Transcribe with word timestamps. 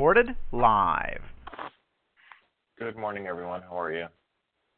Recorded 0.00 0.34
live. 0.52 1.20
Good 2.78 2.96
morning, 2.96 3.26
everyone. 3.26 3.60
How 3.60 3.78
are 3.78 3.92
you? 3.92 4.06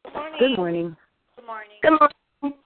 Good 0.04 0.14
morning. 0.16 0.36
Good 0.40 0.56
morning. 0.56 0.96
Good 1.36 1.46
morning. 1.46 1.76
Good 1.80 1.98
morning. 2.42 2.58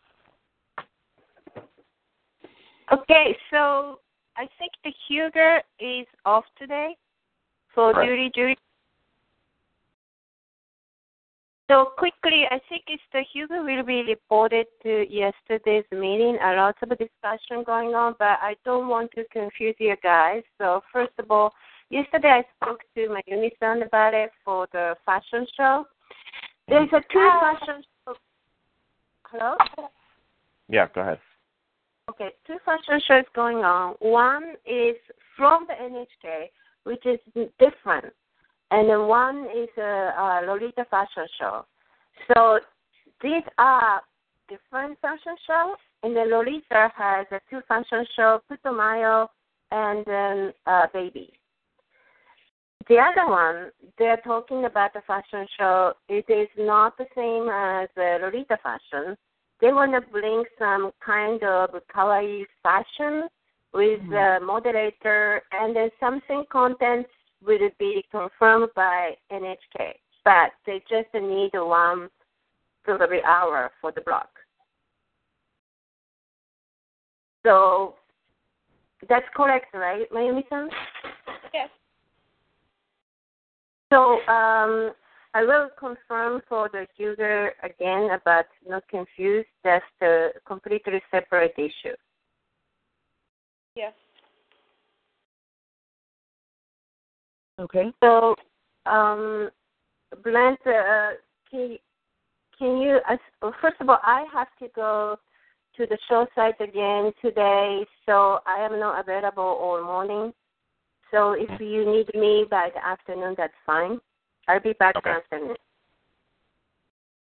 Okay, 2.90 3.36
so 3.50 4.00
I 4.38 4.48
think 4.58 4.72
the 4.84 4.92
Huger 5.06 5.60
is 5.80 6.06
off 6.24 6.44
today 6.56 6.96
for 7.74 7.92
Right. 7.92 8.08
duty 8.08 8.30
duty. 8.30 8.58
So 11.68 11.92
quickly, 11.98 12.46
I 12.50 12.58
think 12.70 12.84
it's 12.86 13.02
the 13.12 13.20
Huger 13.34 13.62
will 13.64 13.82
be 13.82 14.02
reported 14.04 14.66
to 14.82 15.06
yesterday's 15.12 15.84
meeting. 15.92 16.38
A 16.40 16.54
lot 16.54 16.76
of 16.80 16.88
discussion 16.96 17.64
going 17.64 17.94
on, 17.94 18.14
but 18.18 18.38
I 18.40 18.56
don't 18.64 18.88
want 18.88 19.12
to 19.12 19.24
confuse 19.30 19.76
you 19.78 19.96
guys. 20.02 20.42
So 20.56 20.82
first 20.90 21.12
of 21.18 21.30
all, 21.30 21.52
yesterday 21.90 22.42
I 22.42 22.44
spoke 22.56 22.80
to 22.94 23.08
my 23.08 23.20
unison 23.26 23.82
about 23.82 24.14
it 24.14 24.30
for 24.44 24.66
the 24.72 24.94
fashion 25.04 25.46
show. 25.56 25.86
There's 26.68 26.88
a 26.92 27.00
two 27.12 27.30
fashion 27.40 27.82
show. 28.04 28.14
Hello. 29.26 29.56
Yeah, 30.68 30.88
go 30.94 31.00
ahead. 31.00 31.18
Okay, 32.10 32.30
two 32.46 32.56
fashion 32.64 33.00
shows 33.06 33.24
going 33.34 33.58
on. 33.58 33.94
One 34.00 34.54
is 34.64 34.96
from 35.36 35.66
the 35.66 35.74
NHK, 35.74 36.46
which 36.84 37.04
is 37.04 37.18
different, 37.58 38.12
and 38.70 38.88
then 38.88 39.06
one 39.06 39.46
is 39.56 39.68
a, 39.76 39.80
a 39.82 40.42
Lolita 40.46 40.86
fashion 40.90 41.26
show. 41.38 41.66
So 42.28 42.60
these 43.22 43.42
are 43.58 44.00
different 44.48 45.00
fashion 45.00 45.36
shows, 45.46 45.76
and 46.02 46.16
then 46.16 46.30
Lolita 46.30 46.92
has 46.96 47.26
a 47.32 47.40
two 47.50 47.60
fashion 47.68 48.04
show, 48.14 48.40
Putumayo 48.50 49.28
and 49.70 50.04
then 50.06 50.52
uh, 50.66 50.86
Baby. 50.92 51.32
The 52.88 52.98
other 52.98 53.28
one, 53.28 53.70
they're 53.98 54.18
talking 54.18 54.64
about 54.64 54.92
the 54.92 55.02
fashion 55.06 55.46
show. 55.58 55.94
It 56.08 56.24
is 56.28 56.48
not 56.56 56.96
the 56.96 57.06
same 57.16 57.48
as 57.48 57.88
uh, 57.96 58.24
Lolita 58.24 58.58
fashion 58.62 59.16
they 59.60 59.72
want 59.72 59.92
to 59.92 60.00
bring 60.10 60.44
some 60.58 60.90
kind 61.04 61.42
of 61.42 61.70
kawaii 61.94 62.44
fashion 62.62 63.28
with 63.72 64.00
the 64.10 64.38
moderator, 64.42 65.42
and 65.52 65.74
then 65.74 65.90
something 66.00 66.44
content 66.50 67.06
will 67.44 67.68
be 67.78 68.04
confirmed 68.10 68.68
by 68.74 69.12
NHK. 69.30 69.92
But 70.24 70.52
they 70.66 70.82
just 70.88 71.12
need 71.14 71.50
one 71.52 72.08
probably 72.84 73.22
hour 73.22 73.70
for 73.80 73.92
the 73.92 74.00
block. 74.00 74.28
So 77.44 77.94
that's 79.08 79.26
correct, 79.34 79.74
right, 79.74 80.10
Mayumi-san? 80.10 80.68
Yes. 83.90 83.98
So 83.98 84.32
um, 84.32 84.92
I 85.34 85.44
will 85.44 85.68
confirm 85.78 86.40
for 86.48 86.70
the 86.72 86.86
user 86.96 87.52
again 87.62 88.10
about 88.10 88.46
not 88.66 88.86
confused. 88.88 89.48
That's 89.64 89.84
the 90.00 90.30
completely 90.46 91.02
separate 91.10 91.54
issue. 91.58 91.94
Yes. 93.74 93.92
Okay. 97.58 97.92
So, 98.02 98.34
um, 98.86 99.50
Brent, 100.22 100.58
uh, 100.66 101.10
can 101.50 101.78
can 102.58 102.78
you? 102.78 102.98
Uh, 103.08 103.16
well, 103.42 103.54
first 103.60 103.76
of 103.80 103.88
all, 103.88 103.98
I 104.02 104.24
have 104.32 104.48
to 104.60 104.68
go 104.74 105.18
to 105.76 105.86
the 105.86 105.98
show 106.08 106.26
site 106.34 106.60
again 106.60 107.12
today, 107.20 107.84
so 108.06 108.40
I 108.46 108.60
am 108.60 108.80
not 108.80 109.00
available 109.00 109.42
all 109.42 109.84
morning. 109.84 110.32
So 111.10 111.32
if 111.32 111.60
you 111.60 111.84
need 111.84 112.08
me 112.14 112.44
by 112.50 112.70
the 112.74 112.84
afternoon, 112.84 113.34
that's 113.36 113.54
fine. 113.64 114.00
I'll 114.48 114.60
be 114.60 114.74
back 114.74 114.96
Okay. 114.96 115.10
in 115.10 115.14
the 115.14 115.20
afternoon. 115.20 115.56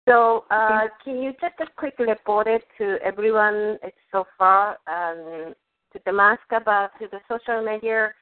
So, 0.07 0.45
uh, 0.51 0.87
can 1.03 1.21
you 1.21 1.33
just 1.41 1.75
quickly 1.75 2.05
report 2.05 2.47
it 2.47 2.63
to 2.77 2.97
everyone 3.03 3.77
so 4.11 4.25
far 4.37 4.77
um, 4.87 5.53
to 5.91 5.99
the 6.05 6.13
mask 6.13 6.43
about 6.51 6.91
to 6.99 7.07
the 7.11 7.19
social 7.27 7.61
media 7.61 8.13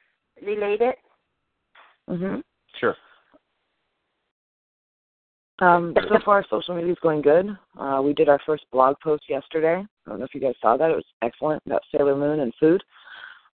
related? 0.42 0.94
Mhm. 2.08 2.42
Sure. 2.74 2.96
Um, 5.60 5.94
so 6.08 6.18
far, 6.24 6.44
social 6.50 6.74
media 6.74 6.92
is 6.92 6.98
going 7.00 7.22
good. 7.22 7.56
Uh, 7.78 8.02
we 8.04 8.12
did 8.12 8.28
our 8.28 8.40
first 8.40 8.68
blog 8.72 8.96
post 9.00 9.28
yesterday. 9.28 9.76
I 10.06 10.10
don't 10.10 10.18
know 10.18 10.24
if 10.26 10.34
you 10.34 10.40
guys 10.40 10.54
saw 10.60 10.76
that. 10.76 10.90
It 10.90 10.96
was 10.96 11.06
excellent 11.22 11.62
about 11.66 11.82
Sailor 11.90 12.16
Moon 12.16 12.40
and 12.40 12.52
food. 12.60 12.82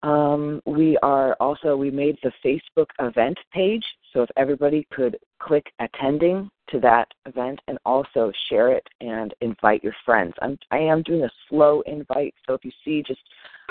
Um, 0.03 0.62
we 0.65 0.97
are 1.03 1.34
also 1.41 1.77
we 1.77 1.91
made 1.91 2.16
the 2.22 2.33
Facebook 2.44 2.87
event 3.00 3.38
page, 3.53 3.84
so 4.12 4.22
if 4.22 4.31
everybody 4.37 4.87
could 4.91 5.19
click 5.41 5.66
attending 5.78 6.50
to 6.71 6.81
that 6.81 7.09
event 7.27 7.61
and 7.69 7.78
also 7.84 8.33
share 8.49 8.72
it 8.72 8.87
and 9.00 9.34
invite 9.41 9.84
your 9.84 9.94
friends. 10.05 10.33
I'm 10.41 10.59
I 10.71 10.78
am 10.78 11.03
doing 11.03 11.25
a 11.25 11.31
slow 11.49 11.83
invite, 11.83 12.34
so 12.47 12.55
if 12.55 12.65
you 12.65 12.72
see 12.84 13.03
just 13.06 13.21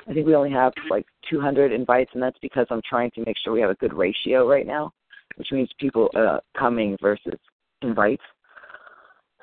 I 0.08 0.14
think 0.14 0.28
we 0.28 0.36
only 0.36 0.52
have 0.52 0.74
like 0.90 1.06
200 1.30 1.72
invites, 1.72 2.12
and 2.14 2.22
that's 2.22 2.40
because 2.42 2.68
I'm 2.70 2.82
trying 2.88 3.12
to 3.12 3.24
make 3.26 3.38
sure 3.38 3.54
we 3.54 3.62
have 3.62 3.70
a 3.70 3.76
good 3.76 3.94
ratio 3.94 4.48
right 4.48 4.68
now, 4.68 4.92
which 5.36 5.52
means 5.52 5.70
people 5.80 6.10
uh, 6.16 6.40
coming 6.58 6.98
versus 7.02 7.40
invites. 7.82 8.24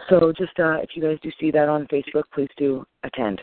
So 0.09 0.33
just 0.37 0.59
uh, 0.59 0.79
if 0.83 0.91
you 0.95 1.03
guys 1.03 1.19
do 1.23 1.31
see 1.41 1.51
that 1.51 1.69
on 1.69 1.87
Facebook, 1.87 2.25
please 2.33 2.51
do 2.57 2.87
attend. 3.03 3.41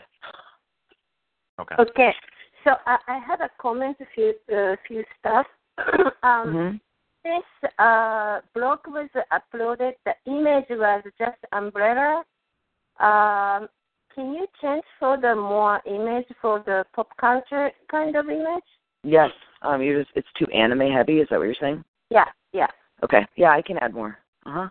Okay. 1.60 1.74
Okay. 1.78 2.14
So 2.64 2.72
I, 2.86 2.96
I 3.08 3.18
have 3.18 3.40
a 3.40 3.50
comment, 3.60 3.96
a 4.00 4.06
few, 4.14 4.34
uh, 4.54 4.76
few 4.88 5.04
stuff. 5.20 5.46
um, 6.22 6.52
hmm 6.52 6.76
This 7.24 7.70
uh, 7.78 8.40
blog 8.54 8.80
was 8.86 9.08
uploaded. 9.32 9.92
The 10.04 10.14
image 10.26 10.66
was 10.70 11.02
just 11.18 11.38
umbrella. 11.52 12.24
Um, 13.00 13.68
can 14.14 14.32
you 14.32 14.46
change 14.62 14.84
for 14.98 15.16
the 15.20 15.34
more 15.34 15.80
image 15.86 16.26
for 16.40 16.62
the 16.64 16.84
pop 16.94 17.08
culture 17.18 17.70
kind 17.90 18.14
of 18.16 18.28
image? 18.28 18.68
Yes. 19.02 19.30
Um, 19.62 19.82
you 19.82 19.98
just 19.98 20.10
it's 20.14 20.28
too 20.38 20.46
anime 20.52 20.90
heavy. 20.92 21.20
Is 21.20 21.28
that 21.30 21.38
what 21.38 21.46
you're 21.46 21.54
saying? 21.60 21.84
Yeah, 22.10 22.28
yeah. 22.52 22.68
Okay. 23.02 23.26
Yeah, 23.36 23.50
I 23.50 23.62
can 23.62 23.78
add 23.78 23.94
more. 23.94 24.18
Uh 24.46 24.52
huh. 24.52 24.68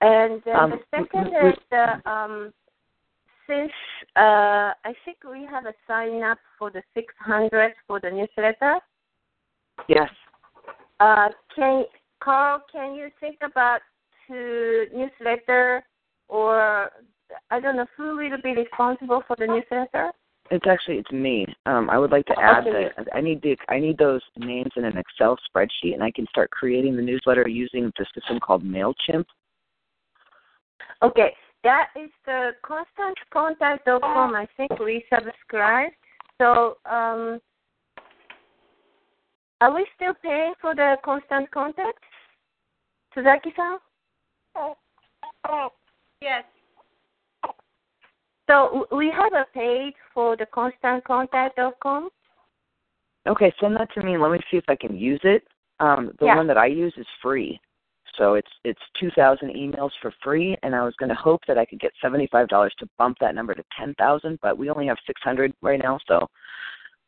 And 0.00 0.42
uh, 0.46 0.58
Um, 0.58 0.70
the 0.70 0.78
second 0.90 1.28
is 1.48 1.58
the 1.70 2.10
um, 2.10 2.52
since 3.52 3.72
uh, 4.16 4.72
I 4.84 4.94
think 5.04 5.18
we 5.28 5.46
have 5.50 5.66
a 5.66 5.74
sign 5.86 6.22
up 6.22 6.38
for 6.58 6.70
the 6.70 6.82
600 6.94 7.72
for 7.86 8.00
the 8.00 8.10
newsletter. 8.10 8.78
Yes. 9.88 10.08
Uh, 11.00 11.28
can 11.54 11.84
Carl, 12.22 12.62
can 12.70 12.94
you 12.94 13.08
think 13.20 13.36
about 13.42 13.80
to 14.28 14.86
newsletter 14.94 15.82
or 16.28 16.90
I 17.50 17.60
don't 17.60 17.76
know 17.76 17.86
who 17.96 18.16
will 18.16 18.42
be 18.42 18.54
responsible 18.54 19.22
for 19.26 19.36
the 19.38 19.46
newsletter? 19.46 20.12
It's 20.50 20.66
actually 20.68 20.98
it's 20.98 21.10
me. 21.10 21.46
Um, 21.66 21.88
I 21.90 21.98
would 21.98 22.10
like 22.10 22.26
to 22.26 22.38
add 22.38 22.66
Okay. 22.66 22.90
that 22.96 23.08
I 23.14 23.20
need 23.20 23.42
the 23.42 23.56
I 23.68 23.78
need 23.78 23.96
those 23.98 24.20
names 24.36 24.70
in 24.76 24.84
an 24.84 24.98
Excel 24.98 25.38
spreadsheet, 25.48 25.94
and 25.94 26.02
I 26.02 26.10
can 26.10 26.26
start 26.28 26.50
creating 26.50 26.96
the 26.96 27.02
newsletter 27.02 27.48
using 27.48 27.90
the 27.96 28.06
system 28.14 28.38
called 28.38 28.62
Mailchimp. 28.62 29.24
Okay, 31.02 31.34
that 31.64 31.88
is 31.96 32.10
the 32.26 32.50
constantcontact.com. 32.64 34.34
I 34.34 34.46
think 34.56 34.78
we 34.78 35.04
subscribed. 35.12 35.94
So, 36.38 36.76
um, 36.86 37.40
are 39.60 39.72
we 39.72 39.86
still 39.94 40.14
paying 40.22 40.54
for 40.60 40.74
the 40.74 40.96
constant 41.04 41.50
contact? 41.52 41.98
Suzaki-san? 43.16 43.78
Yes. 46.20 46.44
So 48.48 48.86
we 48.90 49.10
have 49.10 49.32
a 49.32 49.46
page 49.54 49.94
for 50.12 50.36
the 50.36 50.46
constantcontact.com. 50.46 52.08
Okay, 53.28 53.54
send 53.60 53.76
that 53.76 53.88
to 53.94 54.02
me 54.02 54.14
and 54.14 54.22
let 54.22 54.32
me 54.32 54.40
see 54.50 54.56
if 54.56 54.64
I 54.68 54.74
can 54.74 54.96
use 54.96 55.20
it. 55.22 55.46
Um, 55.78 56.12
the 56.18 56.26
Yeah. 56.26 56.36
one 56.36 56.48
that 56.48 56.58
I 56.58 56.66
use 56.66 56.96
is 56.96 57.06
free, 57.20 57.60
So 58.18 58.34
it's 58.34 58.50
it's 58.64 58.80
2,000 59.00 59.50
emails 59.50 59.90
for 60.00 60.12
free, 60.22 60.56
and 60.62 60.74
I 60.74 60.84
was 60.84 60.94
going 60.98 61.08
to 61.08 61.14
hope 61.14 61.40
that 61.48 61.58
I 61.58 61.64
could 61.64 61.80
get 61.80 61.92
$75 62.04 62.48
to 62.48 62.88
bump 62.98 63.16
that 63.20 63.34
number 63.34 63.54
to 63.54 63.64
10,000, 63.78 64.38
but 64.42 64.58
we 64.58 64.70
only 64.70 64.86
have 64.86 64.98
600 65.06 65.52
right 65.62 65.80
now, 65.82 65.98
so 66.06 66.26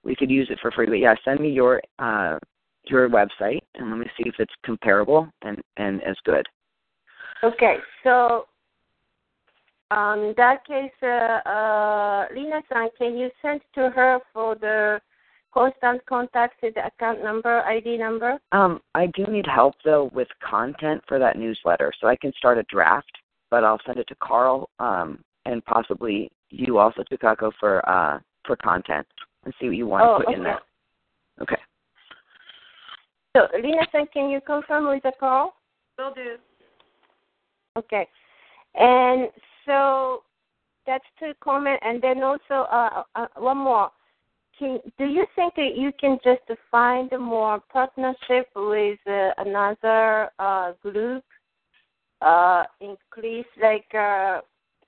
we 0.03 0.15
could 0.17 0.31
use 0.31 0.49
it 0.51 0.59
for 0.61 0.71
free. 0.71 0.87
But 0.87 0.95
yeah, 0.95 1.15
send 1.25 1.41
me 1.41 1.51
your 1.51 1.83
uh, 1.99 2.39
your 2.87 3.09
website, 3.09 3.61
and 3.75 3.91
let 3.91 3.99
me 3.99 4.07
see 4.17 4.29
if 4.29 4.35
it's 4.39 4.53
comparable 4.65 5.29
and 5.43 5.61
and 5.77 6.03
as 6.03 6.17
good. 6.25 6.47
Okay, 7.43 7.77
so 8.03 8.47
um, 9.91 10.21
in 10.21 10.35
that 10.37 10.67
case, 10.67 10.91
uh, 11.03 11.49
uh, 11.49 12.27
Lina-san, 12.35 12.89
can 12.97 13.17
you 13.17 13.31
send 13.43 13.61
to 13.75 13.91
her 13.91 14.19
for 14.33 14.55
the 14.55 15.01
constant 15.55 16.05
contact 16.07 16.61
with 16.63 16.75
the 16.75 16.85
account 16.85 17.23
number, 17.23 17.63
ID 17.63 17.97
number? 17.97 18.39
Um, 18.51 18.81
I 18.95 19.07
do 19.07 19.25
need 19.29 19.47
help 19.47 19.77
though 19.85 20.11
with 20.13 20.29
content 20.43 21.01
for 21.07 21.21
that 21.21 21.39
newsletter, 21.39 21.93
so 22.01 22.09
I 22.09 22.17
can 22.17 22.33
start 22.37 22.59
a 22.59 22.65
draft, 22.65 23.13
but 23.51 23.63
I'll 23.63 23.81
send 23.87 23.99
it 23.99 24.09
to 24.09 24.17
Carl 24.17 24.69
um, 24.81 25.21
and 25.47 25.65
possibly 25.65 26.31
you 26.51 26.79
also, 26.79 27.03
to 27.03 27.17
Tukako, 27.17 27.53
for 27.59 27.89
uh, 27.89 28.19
for 28.45 28.57
content 28.57 29.07
and 29.45 29.55
see 29.61 29.67
what 29.67 29.77
you 29.77 29.87
want 29.87 30.05
oh, 30.05 30.19
to 30.19 30.25
put 30.25 30.29
okay. 30.29 30.39
in 30.39 30.45
there. 30.45 30.61
Okay. 31.41 31.57
So, 33.37 33.49
Lina-san, 33.61 34.07
can 34.13 34.31
you 34.31 34.41
confirm 34.41 34.89
with 34.89 35.03
the 35.03 35.13
call? 35.19 35.55
Will 35.99 36.15
do. 36.15 36.37
Okay. 37.77 38.07
And 38.75 39.29
so 39.67 40.23
that's 40.87 41.05
to 41.21 41.35
comment, 41.43 41.81
and 41.83 42.01
then 42.01 42.23
also 42.23 42.69
uh, 42.71 43.03
uh, 43.17 43.27
one 43.37 43.59
more. 43.59 43.91
Can, 44.59 44.79
do 44.99 45.05
you 45.05 45.27
think 45.35 45.55
that 45.57 45.77
you 45.77 45.91
can 45.99 46.19
just 46.23 46.43
find 46.71 47.11
more 47.19 47.61
partnership 47.73 48.49
with 48.55 48.99
uh, 49.07 49.31
another 49.39 50.31
uh, 50.39 50.73
group, 50.83 51.25
uh, 52.21 52.65
increase 52.81 53.47
like 53.61 53.93
uh, 53.95 54.41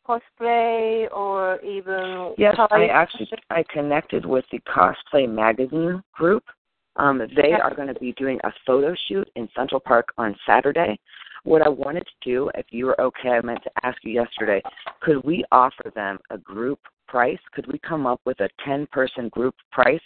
cosplay 0.06 1.10
or 1.12 1.60
even 1.62 2.34
Yes, 2.38 2.56
I 2.70 2.86
actually 2.86 3.28
I 3.50 3.64
connected 3.72 4.24
with 4.24 4.44
the 4.52 4.60
Cosplay 4.60 5.28
Magazine 5.28 6.02
group. 6.12 6.44
Um, 6.96 7.20
they 7.36 7.52
are 7.52 7.74
going 7.74 7.88
to 7.88 8.00
be 8.00 8.12
doing 8.12 8.38
a 8.44 8.52
photo 8.66 8.94
shoot 9.06 9.28
in 9.36 9.48
Central 9.54 9.80
Park 9.80 10.12
on 10.16 10.34
Saturday. 10.46 10.98
What 11.46 11.62
I 11.62 11.68
wanted 11.68 12.02
to 12.02 12.28
do, 12.28 12.50
if 12.56 12.66
you 12.70 12.86
were 12.86 13.00
okay, 13.00 13.28
I 13.28 13.40
meant 13.40 13.62
to 13.62 13.70
ask 13.84 13.96
you 14.02 14.12
yesterday, 14.12 14.60
could 15.00 15.22
we 15.22 15.44
offer 15.52 15.92
them 15.94 16.18
a 16.30 16.38
group 16.38 16.80
price? 17.06 17.38
Could 17.54 17.68
we 17.72 17.78
come 17.88 18.04
up 18.04 18.20
with 18.24 18.40
a 18.40 18.48
10 18.64 18.88
person 18.90 19.28
group 19.28 19.54
price? 19.70 20.00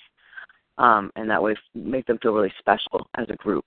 Um, 0.76 1.10
and 1.16 1.30
that 1.30 1.42
way 1.42 1.56
make 1.74 2.04
them 2.04 2.18
feel 2.20 2.34
really 2.34 2.52
special 2.58 3.08
as 3.16 3.26
a 3.30 3.36
group 3.36 3.64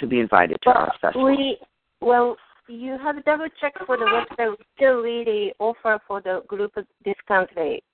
to 0.00 0.06
be 0.06 0.20
invited 0.20 0.56
to 0.62 0.70
our 0.70 0.86
Well, 0.86 0.98
festival. 1.02 1.26
we 1.26 1.58
well, 2.00 2.36
you 2.66 2.96
have 2.96 3.22
double 3.26 3.48
check 3.60 3.74
for 3.84 3.98
the 3.98 4.04
website. 4.04 4.56
We 4.58 4.64
still 4.76 5.02
really 5.02 5.52
offer 5.58 6.00
for 6.08 6.22
the 6.22 6.44
group 6.48 6.72
discount 7.04 7.50
rate. 7.56 7.84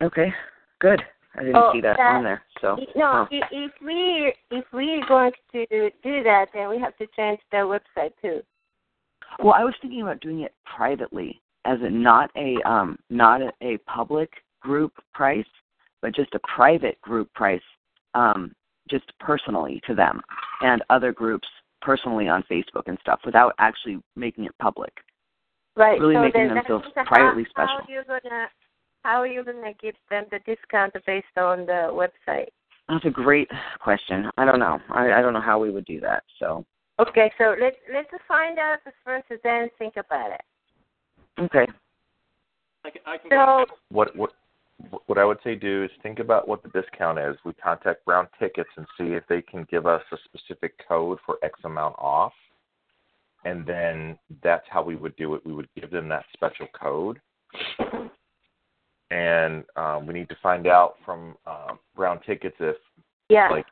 Okay, 0.00 0.32
good. 0.80 1.02
I 1.36 1.40
didn't 1.40 1.56
Oh, 1.56 1.70
see 1.72 1.80
that, 1.82 1.96
that- 1.96 2.16
on 2.16 2.24
there. 2.24 2.42
So 2.60 2.76
No, 2.94 3.26
oh. 3.30 3.38
if 3.50 3.72
we 3.82 4.32
if 4.50 4.64
we're 4.72 5.06
going 5.06 5.32
to 5.52 5.66
do 6.02 6.22
that, 6.22 6.46
then 6.54 6.68
we 6.68 6.78
have 6.78 6.96
to 6.96 7.06
change 7.16 7.40
the 7.50 7.58
website 7.58 8.12
too. 8.22 8.42
Well, 9.38 9.54
I 9.54 9.64
was 9.64 9.74
thinking 9.82 10.02
about 10.02 10.20
doing 10.20 10.40
it 10.40 10.54
privately, 10.64 11.40
as 11.64 11.78
a 11.82 11.90
not 11.90 12.30
a 12.36 12.56
um 12.68 12.98
not 13.10 13.42
a, 13.42 13.52
a 13.60 13.78
public 13.78 14.30
group 14.60 14.92
price, 15.12 15.46
but 16.00 16.14
just 16.14 16.34
a 16.34 16.40
private 16.54 17.00
group 17.02 17.32
price, 17.34 17.60
um, 18.14 18.54
just 18.88 19.04
personally 19.20 19.80
to 19.86 19.94
them 19.94 20.20
and 20.62 20.82
other 20.90 21.12
groups 21.12 21.48
personally 21.82 22.28
on 22.28 22.42
Facebook 22.50 22.84
and 22.86 22.98
stuff, 23.00 23.20
without 23.24 23.54
actually 23.58 23.98
making 24.16 24.44
it 24.44 24.52
public. 24.60 24.92
Right. 25.76 26.00
Really 26.00 26.14
so 26.14 26.22
making 26.22 26.48
them 26.48 26.64
feel 26.66 26.82
privately 27.04 27.44
how, 27.54 27.64
special. 27.64 27.80
How 27.80 27.86
you 27.88 28.02
gonna 28.06 28.48
how 29.06 29.20
are 29.20 29.26
you 29.28 29.44
gonna 29.44 29.72
give 29.80 29.94
them 30.10 30.24
the 30.32 30.40
discount 30.40 30.92
based 31.06 31.36
on 31.36 31.64
the 31.64 31.90
website? 31.92 32.48
That's 32.88 33.04
a 33.04 33.10
great 33.10 33.48
question. 33.78 34.28
I 34.36 34.44
don't 34.44 34.58
know. 34.58 34.80
I, 34.90 35.12
I 35.12 35.22
don't 35.22 35.32
know 35.32 35.40
how 35.40 35.60
we 35.60 35.70
would 35.70 35.84
do 35.84 36.00
that. 36.00 36.24
So 36.40 36.64
Okay, 36.98 37.30
so 37.38 37.54
let's 37.60 37.76
let's 37.92 38.08
find 38.26 38.58
out 38.58 38.78
first, 39.04 39.26
and 39.30 39.38
then 39.44 39.68
think 39.78 39.94
about 39.96 40.32
it. 40.32 40.40
okay, 41.38 41.66
I 42.84 42.90
can, 42.90 43.00
I 43.06 43.18
can 43.18 43.30
So 43.30 43.74
What 43.90 44.16
what 44.16 44.32
what 45.06 45.18
I 45.18 45.24
would 45.24 45.38
say 45.44 45.54
do 45.54 45.84
is 45.84 45.90
think 46.02 46.18
about 46.18 46.48
what 46.48 46.62
the 46.64 46.68
discount 46.70 47.18
is. 47.18 47.36
We 47.44 47.52
contact 47.54 48.04
Brown 48.04 48.26
Tickets 48.40 48.70
and 48.76 48.86
see 48.98 49.12
if 49.12 49.22
they 49.28 49.40
can 49.40 49.66
give 49.70 49.86
us 49.86 50.02
a 50.10 50.16
specific 50.24 50.72
code 50.88 51.18
for 51.24 51.36
X 51.44 51.60
amount 51.64 51.94
off, 51.98 52.32
and 53.44 53.64
then 53.64 54.18
that's 54.42 54.66
how 54.68 54.82
we 54.82 54.96
would 54.96 55.14
do 55.16 55.34
it. 55.34 55.46
We 55.46 55.52
would 55.52 55.68
give 55.80 55.90
them 55.90 56.08
that 56.08 56.24
special 56.34 56.66
code, 56.78 57.20
mm-hmm. 57.78 58.06
And 59.10 59.64
um, 59.76 60.06
we 60.06 60.14
need 60.14 60.28
to 60.28 60.36
find 60.42 60.66
out 60.66 60.96
from 61.04 61.36
um, 61.46 61.78
Brown 61.94 62.20
Tickets 62.26 62.56
if 62.60 62.76
yeah. 63.28 63.48
like 63.50 63.66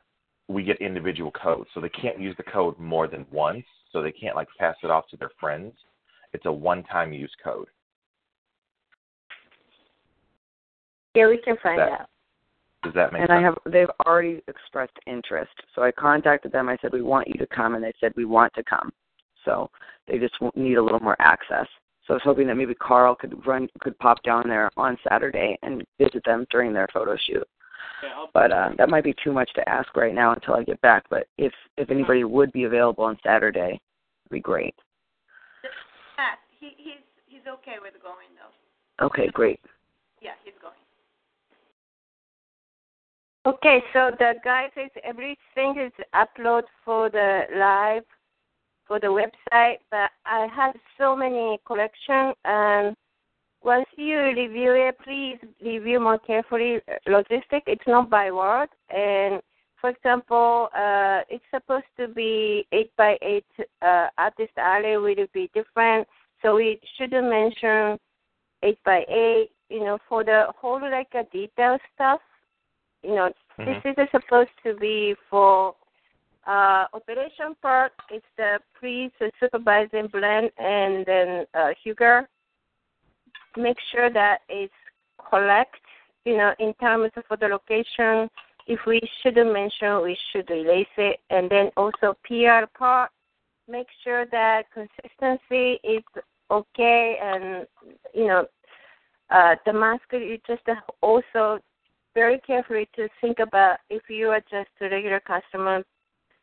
we 0.47 0.63
get 0.63 0.79
individual 0.81 1.31
codes, 1.31 1.69
so 1.73 1.81
they 1.81 1.89
can't 1.89 2.19
use 2.19 2.35
the 2.37 2.43
code 2.43 2.77
more 2.79 3.07
than 3.07 3.25
once. 3.31 3.65
So 3.91 4.01
they 4.01 4.11
can't 4.11 4.35
like 4.35 4.47
pass 4.59 4.75
it 4.83 4.91
off 4.91 5.07
to 5.11 5.17
their 5.17 5.31
friends. 5.39 5.73
It's 6.33 6.45
a 6.45 6.51
one-time 6.51 7.13
use 7.13 7.31
code. 7.41 7.67
yeah, 11.15 11.27
we 11.27 11.37
can 11.37 11.55
find 11.63 11.79
that 11.79 11.91
out. 11.91 12.09
Does 12.83 12.93
that 12.93 13.13
make 13.13 13.21
sense? 13.21 13.29
and 13.31 13.37
sense? 13.37 13.57
I 13.65 13.69
have 13.69 13.73
they've 13.73 13.95
already 14.05 14.41
expressed 14.47 14.97
interest. 15.07 15.53
So 15.73 15.81
I 15.81 15.91
contacted 15.91 16.51
them. 16.51 16.69
I 16.69 16.77
said 16.81 16.91
we 16.93 17.01
want 17.01 17.27
you 17.27 17.35
to 17.35 17.47
come, 17.47 17.75
and 17.75 17.83
they 17.83 17.93
said 17.99 18.11
we 18.15 18.25
want 18.25 18.53
to 18.55 18.63
come. 18.63 18.91
So 19.45 19.69
they 20.07 20.19
just 20.19 20.33
w- 20.39 20.51
need 20.55 20.75
a 20.75 20.83
little 20.83 20.99
more 20.99 21.15
access. 21.19 21.67
So 22.07 22.13
I 22.13 22.15
was 22.15 22.23
hoping 22.23 22.47
that 22.47 22.55
maybe 22.55 22.75
Carl 22.75 23.15
could 23.15 23.45
run 23.45 23.67
could 23.81 23.97
pop 23.99 24.21
down 24.23 24.47
there 24.47 24.69
on 24.77 24.97
Saturday 25.07 25.57
and 25.63 25.83
visit 25.99 26.23
them 26.25 26.45
during 26.51 26.71
their 26.71 26.87
photo 26.93 27.17
shoot. 27.27 27.47
Yeah, 28.03 28.25
But 28.33 28.51
uh, 28.51 28.69
that 28.77 28.89
might 28.89 29.03
be 29.03 29.15
too 29.23 29.31
much 29.31 29.51
to 29.55 29.67
ask 29.67 29.95
right 29.95 30.13
now 30.13 30.33
until 30.33 30.53
I 30.55 30.63
get 30.63 30.79
back. 30.81 31.05
But 31.09 31.27
if 31.37 31.53
if 31.77 31.89
anybody 31.89 32.23
would 32.23 32.51
be 32.51 32.65
available 32.65 33.05
on 33.05 33.17
Saturday, 33.23 33.79
it'd 34.25 34.31
be 34.31 34.39
great. 34.39 34.75
Matt, 36.17 36.39
he, 36.59 36.73
he's 36.77 37.01
he's 37.27 37.47
okay 37.47 37.77
with 37.81 37.93
going 38.03 38.27
though. 38.37 39.05
Okay, 39.05 39.27
great. 39.33 39.59
Yeah, 40.21 40.31
he's 40.43 40.53
going. 40.61 40.73
Okay, 43.47 43.83
so 43.93 44.11
the 44.17 44.33
guy 44.43 44.69
says 44.73 44.89
everything 45.03 45.79
is 45.79 45.91
uploaded 46.15 46.63
for 46.83 47.09
the 47.09 47.41
live 47.55 48.03
for 48.87 48.99
the 48.99 49.07
website, 49.07 49.77
but 49.91 50.11
I 50.25 50.47
have 50.55 50.75
so 50.97 51.15
many 51.15 51.59
collection 51.65 52.33
and 52.43 52.95
once 53.65 53.87
you 53.97 54.19
review 54.19 54.73
it, 54.73 54.95
please 55.03 55.39
review 55.59 55.99
more 55.99 56.19
carefully 56.19 56.81
logistic. 57.07 57.63
It's 57.65 57.87
not 57.87 58.11
by 58.11 58.31
word. 58.31 58.69
And 58.89 59.41
for 59.81 59.89
example, 59.89 60.69
uh, 60.75 61.21
it's 61.29 61.43
supposed 61.49 61.89
to 61.97 62.07
be 62.07 62.67
eight 62.71 62.91
by 62.95 63.17
eight 63.23 63.45
uh, 63.81 64.07
artist 64.19 64.51
alley 64.57 64.97
will 64.97 65.25
be 65.33 65.49
different. 65.55 66.07
So 66.43 66.55
we 66.55 66.79
shouldn't 66.95 67.27
mention 67.27 67.97
eight 68.61 68.77
by 68.85 69.03
eight. 69.09 69.49
You 69.69 69.79
know, 69.79 69.97
for 70.07 70.23
the 70.23 70.45
whole 70.61 70.79
like 70.79 71.13
a 71.15 71.23
detail 71.31 71.79
stuff. 71.95 72.21
You 73.01 73.15
know, 73.15 73.31
Mhm. 73.59 73.83
this 73.83 73.95
is 73.97 74.11
supposed 74.11 74.55
to 74.63 74.75
be 74.75 75.15
for 75.27 75.73
uh, 76.47 76.85
operation 76.93 77.55
part. 77.61 77.91
It's 78.09 78.25
the 78.37 78.59
pre 78.73 79.11
supervising 79.39 80.07
blend 80.07 80.51
and 80.57 81.05
then 81.05 81.45
uh, 81.53 81.73
sugar 81.83 82.27
make 83.57 83.77
sure 83.91 84.09
that 84.11 84.39
it's 84.49 84.73
correct, 85.17 85.75
you 86.25 86.37
know, 86.37 86.53
in 86.59 86.73
terms 86.75 87.11
of 87.15 87.39
the 87.39 87.47
location. 87.47 88.29
If 88.67 88.79
we 88.87 89.01
shouldn't 89.21 89.53
mention, 89.53 90.01
we 90.03 90.17
should 90.31 90.49
erase 90.49 90.87
it. 90.97 91.19
And 91.29 91.49
then 91.49 91.69
also 91.77 92.17
PR 92.25 92.65
part, 92.77 93.11
make 93.67 93.87
sure 94.03 94.25
that 94.31 94.63
consistency 94.73 95.79
is 95.83 96.03
okay. 96.51 97.17
And, 97.21 97.67
you 98.13 98.27
know, 98.27 98.45
uh, 99.29 99.55
the 99.65 99.73
mask, 99.73 100.03
you 100.11 100.39
just 100.47 100.63
also 101.01 101.59
very 102.13 102.39
carefully 102.39 102.87
to 102.95 103.07
think 103.21 103.39
about 103.39 103.77
if 103.89 104.03
you 104.09 104.29
are 104.29 104.41
just 104.51 104.69
a 104.81 104.89
regular 104.89 105.19
customer, 105.19 105.83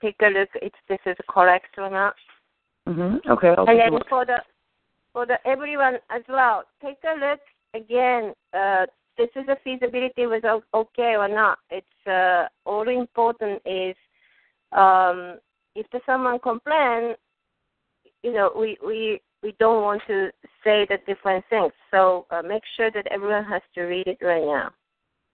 take 0.03 0.17
a 0.23 0.29
look 0.29 0.49
if 0.57 0.73
this 0.89 0.99
is 1.07 1.17
correct 1.29 1.79
or 1.79 1.89
not. 1.89 2.15
Mhm. 2.89 3.21
Okay. 3.29 3.55
I'll 3.57 3.69
And 3.69 3.79
then 3.79 4.01
for 4.09 4.25
the 4.27 4.43
for 5.13 5.27
the 5.27 5.39
everyone 5.47 5.99
as 6.11 6.23
well, 6.29 6.65
take 6.83 6.99
a 7.05 7.15
look 7.15 7.41
again. 7.75 8.35
Uh, 8.53 8.87
this 9.17 9.31
is 9.37 9.47
a 9.49 9.57
feasibility 9.63 10.27
was 10.27 10.43
okay 10.75 11.17
or 11.17 11.29
not. 11.29 11.59
It's 11.71 12.07
uh, 12.07 12.49
all 12.65 12.89
important 12.89 13.63
is 13.65 13.95
um, 14.73 15.39
if 15.75 15.89
the 15.91 16.01
someone 16.07 16.39
complain, 16.39 17.15
you 18.23 18.33
know, 18.33 18.53
we 18.57 18.79
we 18.85 19.21
we 19.43 19.55
don't 19.59 19.83
want 19.83 20.03
to 20.07 20.31
say 20.65 20.87
the 20.89 20.99
different 21.07 21.45
things. 21.51 21.73
So 21.91 22.27
uh, 22.31 22.43
make 22.43 22.63
sure 22.77 22.91
that 22.91 23.07
everyone 23.11 23.45
has 23.45 23.63
to 23.75 23.83
read 23.83 24.07
it 24.07 24.19
right 24.23 24.45
now 24.45 24.73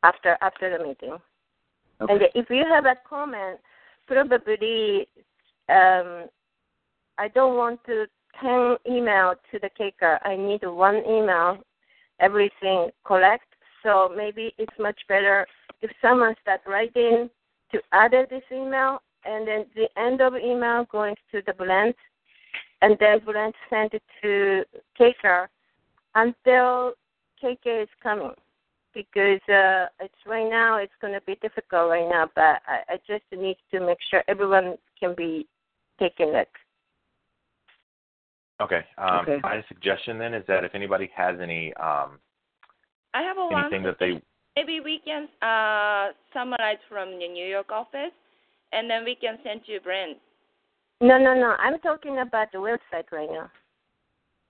after 0.02 0.36
after 0.40 0.76
the 0.76 0.84
meeting. 0.84 1.16
Okay. 2.00 2.12
And 2.12 2.22
if 2.34 2.50
you 2.50 2.64
have 2.68 2.86
a 2.86 2.96
comment, 3.08 3.58
probably 4.08 5.06
um, 5.68 6.28
I 7.18 7.28
don't 7.34 7.56
want 7.56 7.80
to 7.86 8.06
ten 8.40 8.76
email 8.88 9.34
to 9.52 9.58
the 9.58 9.70
caker. 9.78 10.18
I 10.24 10.36
need 10.36 10.60
one 10.64 11.02
email, 11.06 11.58
everything 12.20 12.90
correct. 13.04 13.44
So 13.82 14.10
maybe 14.16 14.54
it's 14.58 14.76
much 14.78 14.98
better 15.08 15.46
if 15.82 15.90
someone 16.02 16.34
start 16.42 16.62
writing 16.66 17.30
to 17.70 17.80
add 17.92 18.12
this 18.12 18.42
email, 18.50 19.02
and 19.24 19.46
then 19.46 19.66
the 19.76 19.88
end 20.00 20.20
of 20.20 20.34
email 20.34 20.86
going 20.90 21.14
to 21.32 21.42
the 21.46 21.52
blend, 21.52 21.94
and 22.82 22.96
then 22.98 23.20
blend 23.24 23.54
send 23.68 23.92
it 23.92 24.02
to 24.22 24.64
caker 24.98 25.46
until 26.14 26.94
KK 27.42 27.82
is 27.82 27.88
coming 28.02 28.32
because 28.94 29.40
uh, 29.48 29.86
it's 30.00 30.14
right 30.26 30.48
now 30.48 30.76
it's 30.76 30.92
going 31.00 31.12
to 31.12 31.20
be 31.22 31.36
difficult 31.36 31.90
right 31.90 32.08
now, 32.08 32.28
but 32.34 32.62
I, 32.66 32.80
I 32.88 32.96
just 33.06 33.24
need 33.32 33.56
to 33.70 33.80
make 33.80 33.98
sure 34.10 34.22
everyone 34.28 34.76
can 34.98 35.14
be 35.16 35.46
taking 35.98 36.34
it. 36.34 36.48
Okay. 38.60 38.84
Um, 38.96 39.20
Okay. 39.20 39.38
My 39.42 39.64
suggestion 39.68 40.18
then 40.18 40.34
is 40.34 40.44
that 40.48 40.64
if 40.64 40.74
anybody 40.74 41.10
has 41.14 41.36
any 41.40 41.72
um, 41.74 42.18
I 43.14 43.22
have 43.22 43.38
a 43.38 43.46
one. 43.46 43.64
anything 43.64 43.82
that 43.84 43.96
they 43.98 44.20
Maybe 44.56 44.80
we 44.80 45.00
can 45.04 45.28
uh, 45.40 46.12
summarize 46.32 46.82
from 46.88 47.10
the 47.10 47.28
New 47.28 47.46
York 47.46 47.70
office, 47.70 48.10
and 48.72 48.90
then 48.90 49.04
we 49.04 49.14
can 49.14 49.38
send 49.44 49.60
you 49.66 49.78
Brent. 49.78 50.18
No, 51.00 51.16
no, 51.16 51.32
no. 51.32 51.54
I'm 51.60 51.78
talking 51.78 52.18
about 52.18 52.50
the 52.50 52.58
website 52.58 53.12
right 53.12 53.28
now. 53.30 53.48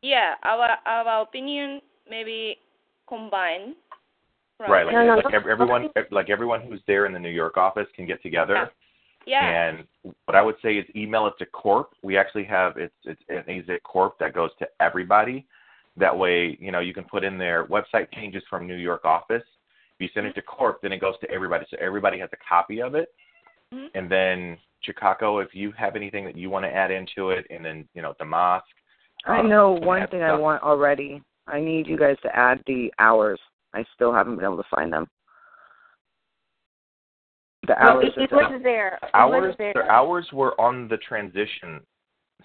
Yeah, 0.01 0.35
our 0.45 0.79
our 0.87 1.23
opinion 1.23 1.83
maybe 2.09 2.57
combine. 3.07 3.75
From 4.59 4.71
right 4.71 4.85
like, 4.85 4.95
No, 4.95 5.07
no, 5.07 5.15
like 5.17 5.31
no. 5.31 5.39
ev- 5.39 5.47
everyone 5.47 5.89
like 6.11 6.31
everyone 6.31 6.61
who's 6.63 6.81
there 6.87 7.07
in 7.07 7.13
the 7.13 7.19
New 7.19 7.31
York 7.31 7.57
office 7.57 7.87
can 7.95 8.07
get 8.07 8.23
together. 8.23 8.71
Yeah. 9.25 9.47
And 9.47 9.85
what 10.25 10.35
I 10.35 10.43
would 10.43 10.57
say 10.63 10.75
is 10.77 10.87
email 10.97 11.27
it 11.27 11.35
to 11.39 11.47
Corp. 11.47 11.91
We 12.03 12.17
actually 12.17 12.45
have 12.45 12.77
it's 12.77 12.95
it's 13.05 13.21
an 13.29 13.45
AZIX 13.49 13.83
Corp 13.83 14.19
that 14.19 14.35
goes 14.35 14.51
to 14.59 14.69
everybody. 14.81 15.47
That 15.97 16.17
way, 16.17 16.57
you 16.61 16.73
know, 16.73 16.81
you 16.81 16.95
can 16.95 17.05
put 17.05 17.25
in 17.25 17.39
their 17.39 17.67
website 17.67 18.13
changes 18.13 18.43
from 18.49 18.67
New 18.67 18.77
York 18.77 19.05
office. 19.05 19.43
If 19.95 20.01
you 20.01 20.09
send 20.15 20.27
it 20.27 20.35
to 20.35 20.43
Corp, 20.43 20.81
then 20.83 20.93
it 20.93 21.01
goes 21.01 21.15
to 21.21 21.31
everybody, 21.31 21.67
so 21.71 21.77
everybody 21.81 22.19
has 22.21 22.31
a 22.33 22.37
copy 22.49 22.81
of 22.81 22.95
it. 22.95 23.13
Mhm. 23.75 23.91
And 23.95 24.09
then 24.09 24.59
Chicago, 24.81 25.39
if 25.39 25.55
you 25.55 25.73
have 25.73 25.97
anything 25.97 26.25
that 26.25 26.37
you 26.37 26.51
want 26.51 26.65
to 26.65 26.75
add 26.75 26.91
into 26.91 27.31
it, 27.31 27.47
and 27.51 27.65
then 27.65 27.89
you 27.95 28.03
know 28.03 28.15
Damask. 28.19 28.63
I 29.27 29.41
um, 29.41 29.49
know 29.49 29.77
can 29.77 29.87
one 29.87 30.03
add 30.03 30.11
thing 30.11 30.23
I 30.23 30.35
want 30.37 30.63
already. 30.63 31.23
I 31.47 31.61
need 31.61 31.87
you 31.87 31.97
guys 31.97 32.17
to 32.23 32.35
add 32.35 32.63
the 32.67 32.93
hours. 32.99 33.41
I 33.75 33.85
still 33.95 34.13
haven't 34.13 34.37
been 34.37 34.45
able 34.45 34.57
to 34.57 34.69
find 34.71 34.93
them. 34.93 35.07
The 37.67 37.75
No, 37.83 37.91
hours. 37.91 38.07
it, 38.17 38.23
it 38.23 38.33
was 38.33 38.61
there. 38.63 38.99
It 39.03 39.11
Hours, 39.15 39.49
was 39.49 39.55
there. 39.59 39.73
their 39.75 39.91
hours 39.91 40.27
were 40.33 40.59
on 40.61 40.89
the 40.89 40.97
transition 40.99 41.81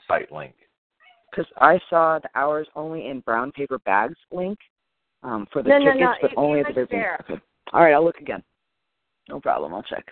site 0.08 0.32
link. 0.32 0.54
because 1.32 1.46
I 1.58 1.80
saw 1.90 2.20
the 2.20 2.30
hours 2.36 2.68
only 2.76 3.08
in 3.08 3.22
brown 3.22 3.52
paper 3.54 3.80
bags 3.80 4.18
link 4.32 4.58
um, 5.24 5.48
for 5.54 5.64
the 5.64 5.70
No, 5.70 5.78
no, 5.78 5.86
tickets, 5.94 6.00
no, 6.02 6.14
but 6.22 6.32
it- 6.32 6.38
only 6.38 6.60
it 6.60 6.68
at 6.68 6.76
the 6.76 6.82
was 6.82 6.90
very 6.90 7.02
there. 7.02 7.18
Okay. 7.30 7.42
All 7.72 7.82
right, 7.82 7.94
I'll 7.94 8.04
look 8.04 8.18
again. 8.18 8.44
No 9.30 9.40
problem. 9.40 9.74
I'll 9.74 9.84
check. 9.84 10.06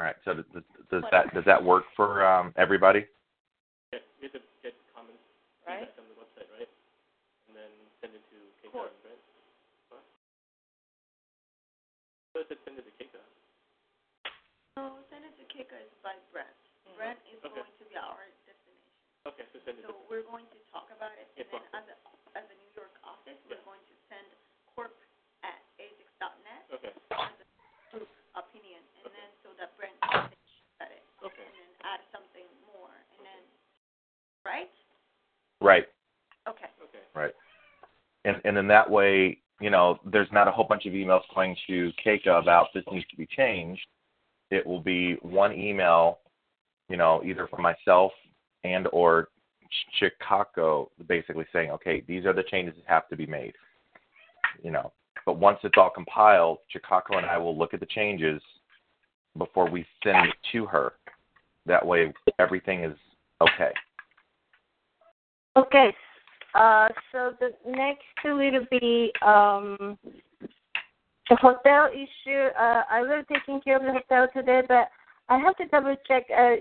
All 0.00 0.06
right. 0.06 0.16
So 0.24 0.34
does, 0.34 0.44
does 0.90 1.04
that 1.12 1.32
does 1.34 1.44
that 1.44 1.62
work 1.62 1.84
for 1.94 2.26
um, 2.26 2.52
everybody? 2.56 3.06
Yeah, 3.92 4.00
we 4.20 4.24
have 4.26 4.32
to 4.32 4.38
get 4.62 4.72
comments 4.94 5.18
Right. 5.62 5.86
feedback 5.86 5.98
on 6.02 6.06
the 6.10 6.18
website, 6.18 6.48
right? 6.58 6.70
And 7.48 7.52
then 7.54 7.72
send 8.02 8.12
it 8.18 8.24
to 8.34 8.38
Cool. 8.70 8.88
right? 8.88 9.22
What? 9.92 10.04
So 12.32 12.40
it 12.42 12.46
said 12.48 12.58
send 12.64 12.80
it 12.80 12.86
to 12.88 12.94
Keika. 12.96 13.20
No, 14.78 15.04
send 15.12 15.28
it 15.28 15.36
to 15.36 15.44
Kika 15.52 15.76
is 15.76 15.92
by 16.00 16.16
Brent. 16.32 16.48
Mm-hmm. 16.88 16.96
Brent 16.96 17.20
is 17.28 17.38
Okay. 17.44 17.52
going 17.52 17.74
to 17.78 17.84
be 17.86 17.94
our 18.00 18.24
destination. 18.48 18.90
Okay, 19.28 19.46
so 19.52 19.60
send 19.62 19.78
it 19.78 19.86
So 19.86 19.92
to 19.94 20.02
we're 20.10 20.26
going 20.26 20.48
to 20.50 20.58
talk 20.72 20.88
about 20.90 21.12
it, 21.14 21.28
and 21.38 21.46
then 21.52 21.62
ma'am. 21.70 21.78
as 21.78 21.84
a, 21.92 21.96
as 22.34 22.46
a 22.48 22.56
New 22.58 22.72
York 22.74 22.96
office, 23.06 23.38
we're 23.46 23.62
going 23.62 23.84
to 23.86 23.94
send 24.10 24.26
corp 24.74 24.96
at 25.46 25.60
azix.net 25.78 26.64
Okay. 26.74 26.90
as 27.22 27.36
a 27.38 27.46
group 27.94 28.10
opinion, 28.34 28.82
and 29.04 29.12
then 29.14 29.30
so 29.44 29.52
that 29.60 29.76
Brent 29.78 29.94
can 30.10 30.26
at 30.82 30.90
it, 30.90 31.04
Okay. 31.22 31.44
and 31.46 31.54
then 31.54 31.70
add 31.86 32.02
something 32.10 32.48
more, 32.66 32.90
and 33.14 33.20
then, 33.22 33.42
right? 34.42 34.72
Right. 35.60 35.86
Okay. 36.48 36.70
Okay. 36.82 37.04
Right. 37.14 37.36
And 38.44 38.56
then 38.56 38.66
that 38.68 38.88
way, 38.88 39.38
you 39.60 39.70
know, 39.70 39.98
there's 40.04 40.30
not 40.32 40.48
a 40.48 40.50
whole 40.50 40.64
bunch 40.64 40.86
of 40.86 40.92
emails 40.92 41.22
going 41.34 41.56
to 41.68 41.92
Keika 42.04 42.40
about 42.40 42.68
this 42.74 42.84
needs 42.90 43.06
to 43.10 43.16
be 43.16 43.26
changed. 43.26 43.86
It 44.50 44.66
will 44.66 44.80
be 44.80 45.14
one 45.22 45.52
email, 45.52 46.18
you 46.88 46.96
know, 46.96 47.22
either 47.24 47.46
from 47.46 47.62
myself 47.62 48.12
and 48.64 48.88
or 48.92 49.28
Ch- 49.70 49.98
Chicago, 49.98 50.90
basically 51.08 51.46
saying, 51.52 51.70
okay, 51.70 52.02
these 52.06 52.26
are 52.26 52.32
the 52.32 52.42
changes 52.42 52.74
that 52.76 52.92
have 52.92 53.08
to 53.08 53.16
be 53.16 53.26
made. 53.26 53.54
You 54.62 54.72
know, 54.72 54.92
but 55.24 55.38
once 55.38 55.58
it's 55.62 55.74
all 55.76 55.90
compiled, 55.90 56.58
Chicago 56.68 57.18
and 57.18 57.26
I 57.26 57.38
will 57.38 57.56
look 57.56 57.72
at 57.72 57.80
the 57.80 57.86
changes 57.86 58.42
before 59.38 59.70
we 59.70 59.86
send 60.02 60.28
it 60.28 60.34
to 60.52 60.66
her. 60.66 60.94
That 61.66 61.86
way, 61.86 62.12
everything 62.38 62.84
is 62.84 62.96
okay. 63.40 63.72
Okay. 65.56 65.94
Uh, 66.54 66.88
so 67.10 67.32
the 67.40 67.50
next 67.66 68.02
will 68.24 68.66
be 68.70 69.12
um, 69.22 69.98
the 71.28 71.36
hotel 71.36 71.88
issue. 71.92 72.48
Uh, 72.58 72.82
I 72.90 73.00
will 73.02 73.22
taking 73.32 73.60
care 73.60 73.76
of 73.76 73.82
the 73.82 73.92
hotel 73.92 74.28
today, 74.34 74.62
but 74.66 74.88
I 75.28 75.38
have 75.38 75.56
to 75.56 75.66
double 75.66 75.96
check. 76.06 76.24
Uh, 76.36 76.56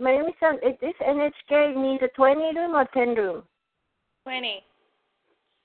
Mayumi-san, 0.00 0.56
is 0.56 0.76
this 0.80 0.94
NHK 1.00 1.76
need 1.76 2.02
a 2.02 2.08
20 2.08 2.40
room 2.58 2.74
or 2.74 2.86
10 2.92 3.14
room? 3.14 3.42
Twenty. 4.24 4.62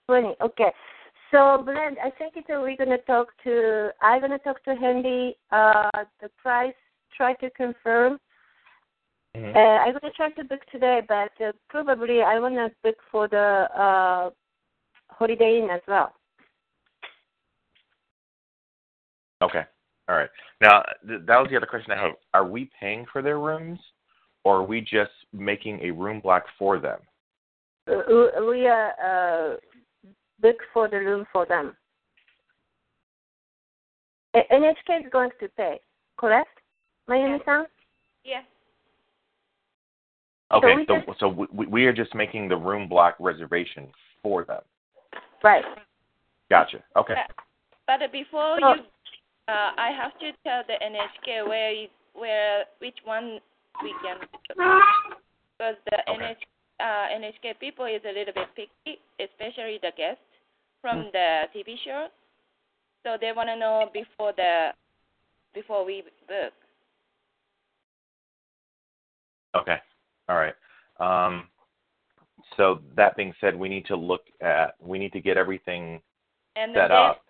20. 0.07 0.35
Okay. 0.41 0.71
So, 1.31 1.61
Brent, 1.63 1.97
I 2.03 2.09
think 2.11 2.33
it's, 2.35 2.47
uh, 2.49 2.59
we're 2.61 2.77
going 2.77 2.89
to 2.89 2.97
talk 2.99 3.29
to, 3.43 3.89
I'm 4.01 4.19
going 4.21 4.31
to 4.31 4.39
talk 4.39 4.63
to 4.63 4.75
Henry, 4.75 5.35
uh, 5.51 5.89
the 6.21 6.29
price, 6.37 6.73
try 7.15 7.33
to 7.35 7.49
confirm. 7.51 8.19
Mhm. 9.37 9.55
Uh, 9.55 9.59
I'm 9.59 9.91
going 9.91 10.01
to 10.01 10.11
try 10.11 10.31
to 10.31 10.43
book 10.43 10.61
today, 10.71 11.01
but 11.07 11.31
uh, 11.43 11.51
probably 11.69 12.21
I 12.23 12.39
want 12.39 12.55
to 12.55 12.71
book 12.83 12.95
for 13.11 13.27
the 13.27 13.67
uh, 13.77 14.29
Holiday 15.09 15.59
Inn 15.61 15.69
as 15.69 15.81
well. 15.87 16.13
Okay. 19.43 19.63
All 20.09 20.15
right. 20.15 20.29
Now, 20.61 20.83
th- 21.07 21.21
that 21.27 21.37
was 21.37 21.49
the 21.51 21.57
other 21.57 21.67
question 21.67 21.91
I 21.91 22.01
had. 22.01 22.11
Are 22.33 22.45
we 22.45 22.71
paying 22.79 23.05
for 23.11 23.21
their 23.21 23.39
rooms, 23.39 23.79
or 24.43 24.57
are 24.57 24.63
we 24.63 24.81
just 24.81 25.11
making 25.33 25.81
a 25.83 25.91
room 25.91 26.19
block 26.19 26.45
for 26.57 26.79
them? 26.79 26.99
Uh, 27.87 28.41
we 28.49 28.67
are 28.67 28.93
uh, 28.99 29.57
book 30.39 30.57
for 30.73 30.87
the 30.87 30.97
room 30.97 31.25
for 31.31 31.45
them. 31.45 31.75
NHK 34.35 35.05
is 35.05 35.11
going 35.11 35.29
to 35.39 35.47
pay, 35.49 35.79
correct? 36.17 36.59
Mayumi-san? 37.09 37.65
Yeah. 38.23 38.41
Okay. 40.51 40.75
we 40.75 40.85
So, 40.85 40.99
just- 41.05 41.19
so 41.19 41.27
we, 41.51 41.65
we 41.67 41.85
are 41.85 41.93
just 41.93 42.15
making 42.15 42.47
the 42.49 42.55
room 42.55 42.87
block 42.87 43.15
reservation 43.19 43.87
for 44.23 44.43
them. 44.45 44.61
Right. 45.43 45.65
Gotcha. 46.49 46.83
Okay. 46.95 47.15
But 47.85 47.99
before 48.11 48.59
you, 48.59 48.65
uh, 49.47 49.71
I 49.77 49.91
have 49.91 50.17
to 50.19 50.31
tell 50.43 50.63
the 50.67 50.73
NHK 50.83 51.47
where 51.47 51.71
is, 51.73 51.89
where 52.13 52.65
which 52.79 52.97
one 53.03 53.39
we 53.83 53.93
can 54.03 54.17
because 54.49 55.75
the 55.91 55.99
Okay. 56.11 56.35
NH, 56.35 56.37
uh, 56.79 57.07
NHK 57.19 57.59
people 57.59 57.85
is 57.85 58.01
a 58.05 58.13
little 58.13 58.33
bit 58.33 58.47
picky, 58.55 58.99
especially 59.19 59.79
the 59.81 59.91
guests 59.97 60.21
from 60.81 61.03
Hmm. 61.03 61.09
the 61.11 61.49
TV 61.53 61.77
show. 61.83 62.07
So 63.03 63.17
they 63.19 63.31
want 63.31 63.49
to 63.49 63.55
know 63.55 63.89
before 63.93 64.33
the 64.33 64.73
before 65.53 65.83
we 65.85 66.03
book. 66.27 66.53
Okay. 69.55 69.81
All 70.29 70.35
right. 70.35 70.53
Um, 70.99 71.47
so 72.55 72.79
that 72.95 73.15
being 73.15 73.33
said, 73.39 73.55
we 73.55 73.69
need 73.69 73.85
to 73.87 73.95
look 73.95 74.21
at 74.41 74.75
we 74.79 74.99
need 74.99 75.13
to 75.13 75.21
get 75.21 75.37
everything 75.37 76.01
And 76.55 76.73
set 76.75 76.89
they 76.89 76.93
up. 76.95 77.21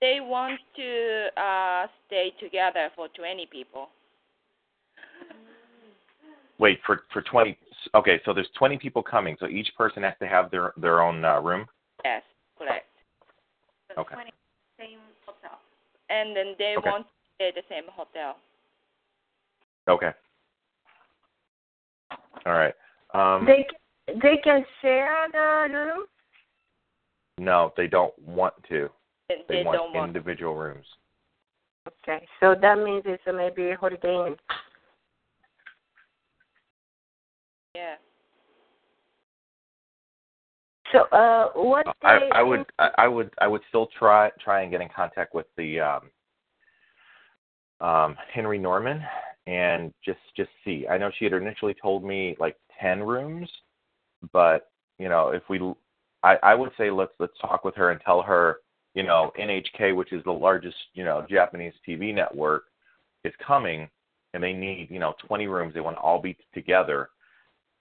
they 0.00 0.18
want 0.20 0.60
to 0.76 1.40
uh, 1.40 1.86
stay 2.06 2.32
together 2.40 2.90
for 2.94 3.08
20 3.16 3.46
people. 3.46 3.88
Wait 6.58 6.78
for 6.86 7.02
for 7.12 7.20
twenty. 7.22 7.58
Okay, 7.94 8.20
so 8.24 8.32
there's 8.32 8.48
twenty 8.58 8.78
people 8.78 9.02
coming, 9.02 9.36
so 9.38 9.46
each 9.46 9.68
person 9.76 10.02
has 10.02 10.14
to 10.20 10.26
have 10.26 10.50
their 10.50 10.72
their 10.78 11.02
own 11.02 11.22
uh, 11.24 11.38
room. 11.40 11.66
Yes, 12.02 12.22
correct. 12.56 12.86
The 13.90 14.00
Okay. 14.00 14.14
20 14.14 14.30
same 14.78 14.98
hotel. 15.26 15.58
And 16.08 16.34
then 16.36 16.54
they 16.58 16.76
Okay. 16.78 16.90
want 16.90 17.06
to 17.06 17.12
stay 17.36 17.52
the 17.54 17.62
same 17.68 17.84
hotel. 17.90 18.36
Okay. 19.88 20.12
All 22.46 22.52
right. 22.52 22.74
Um, 23.12 23.44
They 23.44 23.66
they 24.22 24.36
can 24.42 24.64
share 24.80 25.26
the 25.32 25.74
room. 25.74 26.06
no, 27.38 27.72
they 27.76 27.88
don't 27.88 28.16
want 28.20 28.54
to. 28.68 28.88
They, 29.28 29.36
They, 29.48 29.56
they 29.56 29.64
want 29.64 29.78
don't 29.78 29.94
want. 29.94 30.08
individual 30.08 30.54
rooms. 30.54 30.86
Okay, 32.02 32.26
so 32.40 32.54
that 32.60 32.78
means 32.78 33.02
it's 33.04 33.22
uh, 33.26 33.32
maybe 33.32 33.72
Holiday 33.78 34.26
Inn. 34.28 34.36
Yeah. 37.74 37.96
So, 40.92 41.00
uh, 41.16 41.48
what 41.54 41.84
day? 41.86 41.92
I, 42.02 42.30
I 42.32 42.42
would 42.42 42.64
I, 42.78 42.90
I 42.98 43.08
would 43.08 43.30
I 43.40 43.48
would 43.48 43.62
still 43.68 43.88
try 43.98 44.30
try 44.40 44.62
and 44.62 44.70
get 44.70 44.80
in 44.80 44.88
contact 44.94 45.34
with 45.34 45.46
the 45.56 45.80
um, 45.80 46.10
um, 47.80 48.16
Henry 48.32 48.58
Norman 48.58 49.02
and 49.46 49.92
just 50.04 50.18
just 50.36 50.50
see. 50.64 50.86
I 50.88 50.98
know 50.98 51.10
she 51.16 51.24
had 51.24 51.34
initially 51.34 51.74
told 51.80 52.04
me 52.04 52.36
like 52.38 52.56
ten 52.80 53.02
rooms, 53.02 53.50
but 54.32 54.70
you 54.98 55.08
know 55.08 55.28
if 55.28 55.42
we 55.48 55.60
I, 56.22 56.36
I 56.42 56.54
would 56.54 56.72
say 56.76 56.90
let's 56.90 57.12
let's 57.18 57.38
talk 57.40 57.64
with 57.64 57.74
her 57.76 57.90
and 57.90 58.00
tell 58.00 58.22
her 58.22 58.58
you 58.94 59.02
know 59.02 59.32
NHK, 59.38 59.94
which 59.94 60.12
is 60.12 60.24
the 60.24 60.32
largest 60.32 60.76
you 60.94 61.04
know 61.04 61.24
Japanese 61.28 61.74
TV 61.86 62.14
network, 62.14 62.64
is 63.24 63.32
coming 63.44 63.88
and 64.34 64.42
they 64.42 64.52
need 64.52 64.88
you 64.90 64.98
know 64.98 65.14
20 65.26 65.46
rooms. 65.46 65.74
They 65.74 65.80
want 65.80 65.96
to 65.96 66.00
all 66.00 66.20
be 66.20 66.36
together 66.52 67.10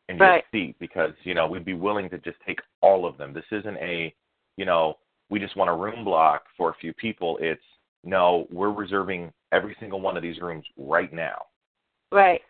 and 0.08 0.20
Right. 0.20 0.44
just 0.44 0.52
see 0.52 0.76
because 0.80 1.14
you 1.24 1.34
know 1.34 1.48
we'd 1.48 1.66
be 1.66 1.74
willing 1.74 2.10
to 2.10 2.18
just 2.20 2.38
take 2.46 2.60
all 2.82 3.06
of 3.06 3.18
them. 3.18 3.34
This 3.34 3.46
isn't 3.52 3.78
a 3.78 4.14
you 4.58 4.66
know 4.66 4.98
we 5.30 5.40
just 5.40 5.56
want 5.56 5.70
a 5.70 5.74
room 5.74 6.04
block 6.04 6.44
for 6.56 6.70
a 6.70 6.76
few 6.76 6.94
people. 6.94 7.38
It's 7.42 7.64
no, 8.04 8.48
we're 8.52 8.72
reserving 8.72 9.34
every 9.52 9.76
single 9.80 10.00
one 10.00 10.16
of 10.16 10.22
these 10.22 10.40
rooms 10.40 10.66
right 10.78 11.12
now. 11.12 11.42
Right. 12.12 12.42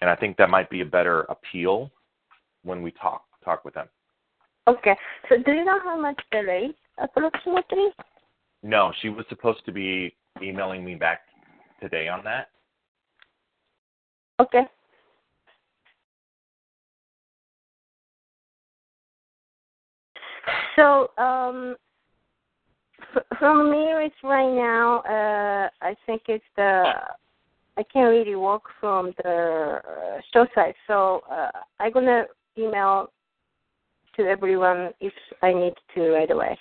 And 0.00 0.10
I 0.10 0.16
think 0.16 0.36
that 0.36 0.50
might 0.50 0.70
be 0.70 0.80
a 0.80 0.86
better 0.86 1.22
appeal 1.22 1.90
when 2.62 2.82
we 2.82 2.90
talk 2.92 3.24
talk 3.44 3.64
with 3.64 3.74
them. 3.74 3.88
Okay. 4.66 4.96
So, 5.28 5.36
do 5.44 5.52
you 5.52 5.64
know 5.64 5.78
how 5.82 6.00
much 6.00 6.20
the 6.32 6.38
rate 6.38 6.76
approximately? 6.98 7.88
No, 8.62 8.92
she 9.02 9.10
was 9.10 9.26
supposed 9.28 9.64
to 9.66 9.72
be 9.72 10.16
emailing 10.42 10.84
me 10.84 10.94
back 10.94 11.20
today 11.80 12.08
on 12.08 12.24
that. 12.24 12.48
Okay. 14.40 14.62
So, 20.76 21.10
um, 21.18 21.76
f- 23.14 23.38
from 23.38 23.70
me, 23.70 23.84
it's 24.04 24.14
right 24.24 24.50
now. 24.50 25.00
Uh, 25.00 25.68
I 25.82 25.94
think 26.06 26.22
it's 26.28 26.44
the. 26.56 26.94
I 27.76 27.82
can't 27.82 28.10
really 28.10 28.36
work 28.36 28.62
from 28.80 29.12
the 29.22 29.80
uh, 29.84 30.20
show 30.32 30.46
site, 30.54 30.76
so 30.86 31.22
uh, 31.30 31.50
I'm 31.80 31.92
gonna 31.92 32.24
email 32.56 33.10
to 34.16 34.22
everyone 34.22 34.90
if 35.00 35.12
I 35.42 35.52
need 35.52 35.74
to 35.94 36.10
right 36.12 36.30
away. 36.30 36.56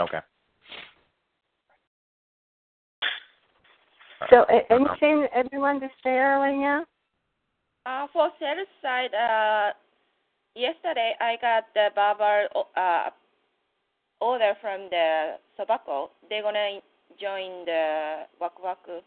Okay. 0.00 0.18
So, 4.28 4.44
a- 4.50 4.70
anything 4.70 5.26
everyone 5.34 5.82
is 5.82 5.90
there 6.04 6.38
right 6.38 6.56
now? 6.56 6.84
Uh, 7.86 8.06
for 8.12 8.28
sales 8.38 8.68
side, 8.82 9.14
uh, 9.14 9.72
yesterday 10.54 11.14
I 11.20 11.36
got 11.40 11.64
the 11.74 11.88
barber 11.94 12.48
uh, 12.76 13.10
order 14.20 14.52
from 14.60 14.88
the 14.90 15.36
Tobacco. 15.56 16.10
They're 16.28 16.42
gonna 16.42 16.80
join 17.20 17.64
the 17.66 18.24
Waku 18.40 18.64
Waku 18.64 19.00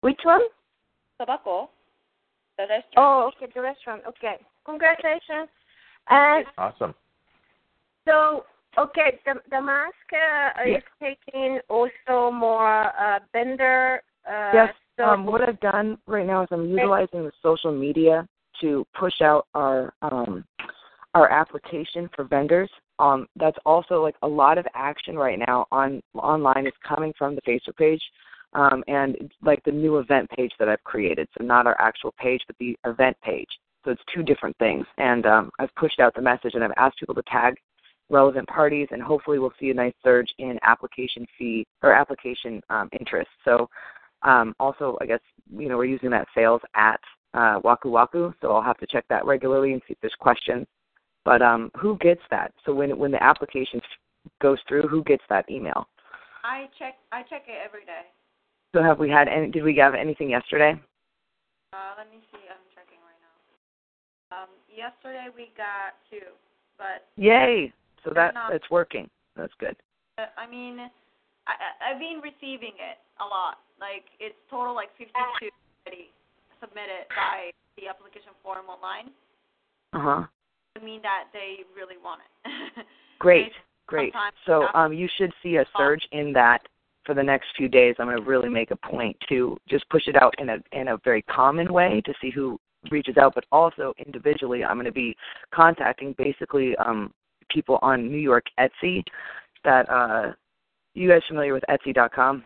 Which 0.00 0.20
one? 0.24 0.40
Tobacco, 1.20 1.70
the 2.56 2.64
restaurant. 2.64 2.96
Oh, 2.96 3.30
okay, 3.36 3.52
the 3.54 3.60
restaurant. 3.60 4.02
Okay, 4.06 4.36
congratulations. 4.64 5.48
And 6.10 6.46
Awesome. 6.56 6.94
so, 8.06 8.44
okay, 8.78 9.18
the 9.24 9.34
the 9.50 9.60
mask 9.60 9.94
uh, 10.12 10.68
is 10.68 10.82
taking 11.00 11.60
also 11.68 12.30
more 12.30 12.92
uh, 12.98 13.20
vendor. 13.32 14.02
Uh, 14.26 14.52
Yes. 14.54 14.74
So, 14.96 15.04
Um, 15.04 15.26
what 15.26 15.42
I've 15.48 15.60
done 15.60 15.96
right 16.08 16.26
now 16.26 16.42
is 16.42 16.48
I'm 16.50 16.66
utilizing 16.66 17.22
the 17.22 17.30
social 17.40 17.70
media 17.70 18.26
to 18.60 18.84
push 18.98 19.20
out 19.22 19.46
our 19.54 19.94
um, 20.02 20.44
our 21.14 21.30
application 21.30 22.08
for 22.14 22.24
vendors. 22.24 22.70
Um, 22.98 23.26
that's 23.36 23.56
also 23.64 24.02
like 24.02 24.16
a 24.22 24.28
lot 24.28 24.58
of 24.58 24.66
action 24.74 25.16
right 25.16 25.38
now 25.38 25.66
on 25.70 26.02
online 26.14 26.66
is 26.66 26.72
coming 26.86 27.12
from 27.16 27.34
the 27.34 27.42
Facebook 27.42 27.76
page 27.76 28.02
um, 28.54 28.82
and 28.88 29.32
like 29.42 29.62
the 29.64 29.70
new 29.70 29.98
event 29.98 30.28
page 30.30 30.52
that 30.58 30.68
I've 30.68 30.82
created. 30.84 31.28
So 31.36 31.44
not 31.44 31.66
our 31.66 31.80
actual 31.80 32.12
page, 32.18 32.40
but 32.46 32.56
the 32.58 32.76
event 32.84 33.16
page. 33.22 33.48
So 33.84 33.92
it's 33.92 34.02
two 34.14 34.22
different 34.22 34.56
things. 34.58 34.84
And 34.96 35.26
um, 35.26 35.50
I've 35.58 35.74
pushed 35.76 36.00
out 36.00 36.14
the 36.14 36.22
message 36.22 36.54
and 36.54 36.64
I've 36.64 36.72
asked 36.76 36.98
people 36.98 37.14
to 37.14 37.22
tag 37.30 37.54
relevant 38.10 38.48
parties, 38.48 38.88
and 38.90 39.02
hopefully 39.02 39.38
we'll 39.38 39.52
see 39.60 39.70
a 39.70 39.74
nice 39.74 39.92
surge 40.02 40.28
in 40.38 40.58
application 40.62 41.26
fee 41.38 41.66
or 41.82 41.92
application 41.92 42.60
um, 42.70 42.88
interest. 42.98 43.28
So 43.44 43.68
um, 44.22 44.54
also, 44.58 44.96
I 45.00 45.06
guess 45.06 45.20
you 45.50 45.68
know 45.68 45.76
we're 45.76 45.84
using 45.84 46.10
that 46.10 46.26
sales 46.34 46.60
at 46.74 47.00
uh, 47.34 47.60
Waku 47.60 47.86
Waku, 47.86 48.32
so 48.40 48.52
I'll 48.52 48.62
have 48.62 48.78
to 48.78 48.86
check 48.86 49.04
that 49.10 49.24
regularly 49.26 49.72
and 49.72 49.82
see 49.86 49.92
if 49.92 49.98
there's 50.00 50.14
questions. 50.18 50.66
But 51.28 51.42
um, 51.42 51.70
who 51.76 51.98
gets 52.00 52.22
that? 52.30 52.54
So 52.64 52.72
when 52.72 52.96
when 52.96 53.10
the 53.12 53.22
application 53.22 53.82
goes 54.40 54.56
through, 54.66 54.88
who 54.88 55.04
gets 55.04 55.22
that 55.28 55.44
email? 55.50 55.86
I 56.42 56.72
check 56.78 56.96
I 57.12 57.20
check 57.20 57.44
it 57.44 57.60
every 57.62 57.84
day. 57.84 58.08
So 58.74 58.82
have 58.82 58.98
we 58.98 59.10
had 59.10 59.28
any? 59.28 59.50
Did 59.50 59.62
we 59.62 59.76
have 59.76 59.92
anything 59.92 60.30
yesterday? 60.30 60.72
Uh, 61.76 61.92
let 62.00 62.08
me 62.08 62.24
see. 62.32 62.40
I'm 62.48 62.64
checking 62.72 62.96
right 63.04 63.20
now. 63.20 63.36
Um, 64.32 64.48
yesterday 64.72 65.28
we 65.36 65.52
got 65.52 66.00
two, 66.08 66.32
but 66.80 67.04
Yay! 67.20 67.74
So 68.04 68.12
that 68.16 68.32
not- 68.32 68.54
it's 68.54 68.70
working. 68.70 69.04
That's 69.36 69.52
good. 69.60 69.76
uh, 70.16 70.32
I 70.38 70.46
mean, 70.48 70.80
I 70.80 71.52
I- 71.52 71.92
I've 71.92 71.98
been 72.00 72.22
receiving 72.24 72.72
it 72.80 73.04
a 73.20 73.26
lot. 73.28 73.60
Like 73.78 74.08
it's 74.18 74.40
total 74.48 74.72
like 74.72 74.96
52 74.96 75.12
already 75.12 76.08
submitted 76.58 77.04
by 77.12 77.52
the 77.76 77.86
application 77.86 78.32
form 78.42 78.64
online. 78.72 79.12
Uh 79.92 80.00
huh. 80.00 80.22
Mean 80.84 81.02
that 81.02 81.24
they 81.32 81.64
really 81.76 81.96
want 82.02 82.20
it. 82.44 82.86
Great, 83.18 83.50
great. 83.88 84.12
So 84.46 84.66
um, 84.74 84.92
you 84.92 85.08
should 85.18 85.32
see 85.42 85.56
a 85.56 85.64
surge 85.76 86.06
in 86.12 86.32
that 86.34 86.60
for 87.04 87.14
the 87.14 87.22
next 87.22 87.46
few 87.56 87.68
days. 87.68 87.96
I'm 87.98 88.06
going 88.06 88.16
to 88.16 88.22
really 88.22 88.48
make 88.48 88.70
a 88.70 88.76
point 88.76 89.16
to 89.28 89.56
just 89.68 89.88
push 89.90 90.06
it 90.06 90.14
out 90.14 90.34
in 90.38 90.50
a 90.50 90.58
in 90.70 90.88
a 90.88 90.98
very 90.98 91.22
common 91.22 91.72
way 91.72 92.00
to 92.04 92.14
see 92.20 92.30
who 92.30 92.60
reaches 92.90 93.16
out, 93.16 93.34
but 93.34 93.44
also 93.50 93.92
individually, 94.06 94.62
I'm 94.62 94.76
going 94.76 94.86
to 94.86 94.92
be 94.92 95.16
contacting 95.52 96.14
basically 96.16 96.76
um, 96.76 97.12
people 97.50 97.78
on 97.82 98.08
New 98.08 98.18
York 98.18 98.44
Etsy. 98.60 99.02
That 99.64 99.90
uh, 99.90 100.32
you 100.94 101.08
guys 101.08 101.22
familiar 101.26 101.54
with 101.54 101.64
Etsy.com? 101.68 102.44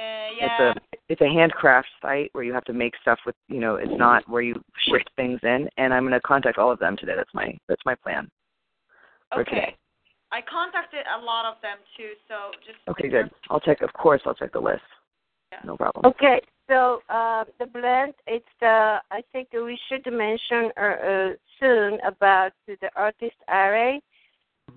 Uh, 0.00 0.46
It's 0.46 0.60
a 0.60 0.98
it's 1.08 1.20
a 1.20 1.28
handcraft 1.28 1.88
site 2.00 2.30
where 2.32 2.44
you 2.44 2.52
have 2.54 2.64
to 2.64 2.72
make 2.72 2.94
stuff 3.02 3.18
with 3.26 3.34
you 3.48 3.60
know 3.60 3.74
it's 3.76 3.92
not 3.96 4.26
where 4.28 4.42
you 4.42 4.54
ship 4.88 5.02
things 5.16 5.40
in, 5.42 5.68
and 5.76 5.92
I'm 5.92 6.02
going 6.04 6.12
to 6.14 6.20
contact 6.20 6.56
all 6.58 6.70
of 6.70 6.78
them 6.78 6.96
today. 6.96 7.14
That's 7.16 7.34
my 7.34 7.58
that's 7.68 7.82
my 7.84 7.94
plan 7.94 8.30
okay. 9.36 9.44
today. 9.44 9.76
I 10.32 10.40
contacted 10.42 11.00
a 11.20 11.24
lot 11.24 11.44
of 11.44 11.60
them 11.60 11.78
too, 11.96 12.12
so 12.28 12.52
just 12.64 12.78
Okay, 12.88 13.08
good. 13.08 13.30
I'll 13.50 13.60
check. 13.60 13.82
Of 13.82 13.92
course, 13.92 14.22
I'll 14.24 14.34
check 14.34 14.52
the 14.52 14.60
list. 14.60 14.82
No 15.64 15.76
problem. 15.76 16.06
Okay, 16.06 16.40
so 16.68 17.02
uh, 17.08 17.44
the 17.58 17.66
blend, 17.66 18.14
it's 18.28 18.46
the, 18.60 18.98
I 19.10 19.22
think 19.32 19.48
we 19.52 19.76
should 19.88 20.06
mention 20.06 20.70
uh, 20.76 20.84
uh, 20.84 21.28
soon 21.58 21.98
about 22.06 22.52
the 22.68 22.76
artist 22.94 23.34
array. 23.48 24.00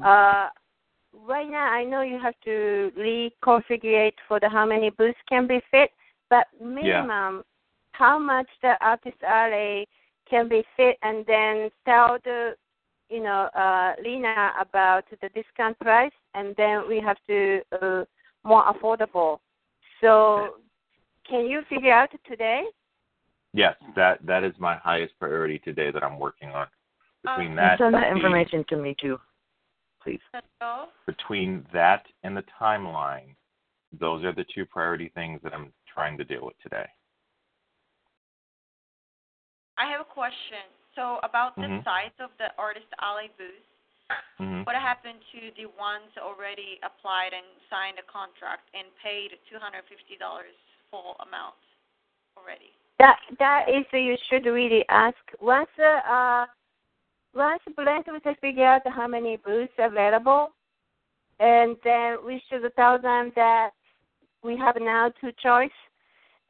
Uh, 0.03 0.49
right 1.13 1.49
now, 1.49 1.71
I 1.71 1.83
know 1.83 2.01
you 2.01 2.19
have 2.19 2.33
to 2.45 2.91
reconfigure 2.97 4.07
it 4.07 4.15
for 4.27 4.39
the 4.39 4.49
how 4.49 4.65
many 4.65 4.89
booths 4.89 5.17
can 5.29 5.47
be 5.47 5.61
fit, 5.71 5.91
but 6.29 6.47
minimum, 6.61 7.43
how 7.91 8.17
much 8.17 8.47
the 8.61 8.73
artist 8.81 9.17
array 9.23 9.87
can 10.29 10.49
be 10.49 10.63
fit, 10.75 10.97
and 11.03 11.25
then 11.25 11.69
tell 11.85 12.17
the, 12.23 12.55
you 13.09 13.21
know, 13.21 13.49
uh, 13.55 13.93
Lena 14.03 14.53
about 14.59 15.03
the 15.21 15.29
discount 15.29 15.77
price, 15.79 16.11
and 16.33 16.55
then 16.55 16.87
we 16.87 16.99
have 16.99 17.17
to 17.27 17.61
uh, 17.81 18.03
more 18.43 18.63
affordable. 18.73 19.39
So 20.01 20.55
can 21.29 21.45
you 21.45 21.61
figure 21.69 21.93
out 21.93 22.09
today? 22.27 22.63
Yes, 23.53 23.75
that 23.95 24.25
that 24.25 24.43
is 24.43 24.53
my 24.57 24.75
highest 24.77 25.13
priority 25.19 25.59
today 25.59 25.91
that 25.91 26.03
I'm 26.03 26.17
working 26.17 26.49
on. 26.49 26.67
Between 27.23 27.51
Um, 27.51 27.55
that, 27.57 27.77
Send 27.77 27.93
that 27.93 28.07
and 28.07 28.15
the- 28.15 28.25
information 28.25 28.65
to 28.69 28.75
me 28.77 28.95
too, 28.99 29.19
please. 30.03 30.19
So, 30.61 30.87
between 31.05 31.65
that 31.73 32.05
and 32.23 32.35
the 32.35 32.43
timeline, 32.59 33.35
those 33.99 34.23
are 34.23 34.33
the 34.33 34.45
two 34.53 34.65
priority 34.65 35.11
things 35.15 35.39
that 35.43 35.53
I'm 35.53 35.71
trying 35.91 36.17
to 36.17 36.23
deal 36.23 36.45
with 36.45 36.55
today. 36.61 36.85
I 39.77 39.89
have 39.89 40.01
a 40.01 40.05
question. 40.05 40.63
So 40.95 41.19
about 41.23 41.55
the 41.55 41.63
Mhm. 41.63 41.83
size 41.83 42.13
of 42.19 42.29
the 42.37 42.53
artist 42.57 42.85
alley 43.01 43.29
booth, 43.37 43.67
hmm 44.37 44.61
what 44.63 44.75
happened 44.75 45.19
to 45.31 45.51
the 45.57 45.65
ones 45.65 46.15
already 46.17 46.79
applied 46.83 47.33
and 47.33 47.45
signed 47.69 47.97
a 47.97 48.03
contract 48.03 48.69
and 48.73 48.87
paid 48.97 49.39
two 49.49 49.57
hundred 49.59 49.83
fifty 49.85 50.15
dollars 50.15 50.55
full 50.91 51.15
amount 51.19 51.55
already? 52.37 52.71
That 52.99 53.19
that 53.39 53.67
is 53.67 53.85
you 53.91 54.17
should 54.29 54.45
really 54.45 54.87
ask. 54.89 55.17
Once 55.39 55.69
uh 55.79 56.45
once 57.35 57.61
Brent 57.75 58.07
will 58.07 58.33
figure 58.41 58.65
out 58.65 58.81
how 58.85 59.07
many 59.07 59.37
booths 59.37 59.73
are 59.77 59.87
available, 59.87 60.49
and 61.39 61.75
then 61.83 62.17
we 62.25 62.41
should 62.49 62.63
tell 62.75 63.01
them 63.01 63.31
that 63.35 63.71
we 64.43 64.57
have 64.57 64.75
now 64.79 65.11
two 65.19 65.31
choice. 65.41 65.71